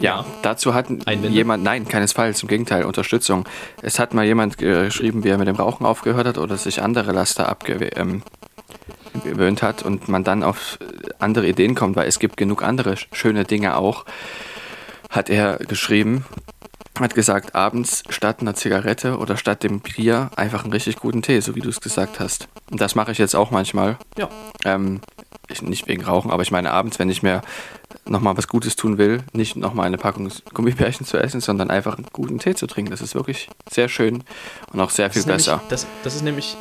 [0.00, 1.28] ja, dazu hat Einwände?
[1.28, 3.44] jemand, nein, keinesfalls, im Gegenteil, Unterstützung.
[3.82, 7.12] Es hat mal jemand geschrieben, wie er mit dem Rauchen aufgehört hat oder sich andere
[7.12, 8.22] Laster abgewöhnt ähm,
[9.62, 10.78] hat und man dann auf
[11.18, 14.04] andere Ideen kommt, weil es gibt genug andere sch- schöne Dinge auch,
[15.10, 16.24] hat er geschrieben,
[17.00, 21.40] hat gesagt, abends statt einer Zigarette oder statt dem Bier einfach einen richtig guten Tee,
[21.40, 22.48] so wie du es gesagt hast.
[22.70, 23.96] Und das mache ich jetzt auch manchmal.
[24.16, 24.28] Ja.
[24.64, 25.00] Ähm,
[25.48, 27.42] ich, nicht wegen Rauchen, aber ich meine abends, wenn ich mir
[28.06, 32.06] nochmal was Gutes tun will, nicht nochmal eine Packung Gummibärchen zu essen, sondern einfach einen
[32.12, 32.90] guten Tee zu trinken.
[32.90, 34.24] Das ist wirklich sehr schön
[34.72, 35.52] und auch sehr viel Das ist besser.
[35.52, 36.56] Nämlich, das, das, ist nämlich,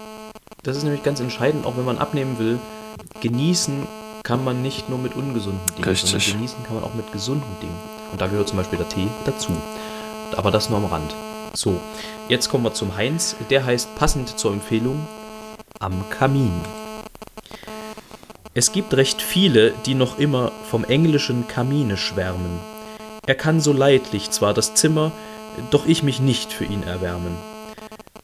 [0.63, 2.59] das ist nämlich ganz entscheidend, auch wenn man abnehmen will.
[3.21, 3.87] Genießen
[4.23, 6.33] kann man nicht nur mit ungesunden Dingen, Richtig.
[6.33, 7.77] genießen kann man auch mit gesunden Dingen.
[8.11, 9.53] Und da gehört zum Beispiel der Tee dazu.
[10.35, 11.15] Aber das nur am Rand.
[11.53, 11.79] So,
[12.27, 13.35] jetzt kommen wir zum Heinz.
[13.49, 15.07] Der heißt passend zur Empfehlung
[15.79, 16.53] am Kamin.
[18.53, 22.59] Es gibt recht viele, die noch immer vom englischen Kamine schwärmen.
[23.27, 25.11] Er kann so leidlich zwar das Zimmer,
[25.69, 27.37] doch ich mich nicht für ihn erwärmen.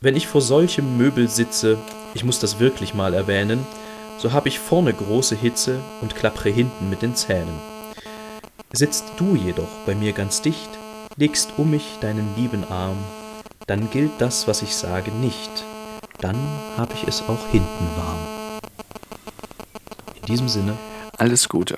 [0.01, 1.77] Wenn ich vor solchem Möbel sitze,
[2.13, 3.65] ich muss das wirklich mal erwähnen,
[4.17, 7.59] so hab ich vorne große Hitze und klappre hinten mit den Zähnen.
[8.71, 10.69] Sitzt du jedoch bei mir ganz dicht,
[11.15, 12.97] legst um mich deinen lieben Arm,
[13.67, 15.63] dann gilt das, was ich sage, nicht.
[16.19, 16.37] Dann
[16.77, 18.19] hab ich es auch hinten warm.
[20.21, 20.77] In diesem Sinne,
[21.17, 21.77] Alles Gute.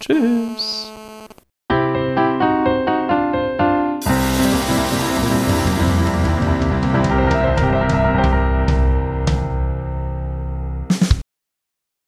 [0.00, 0.90] tschüss.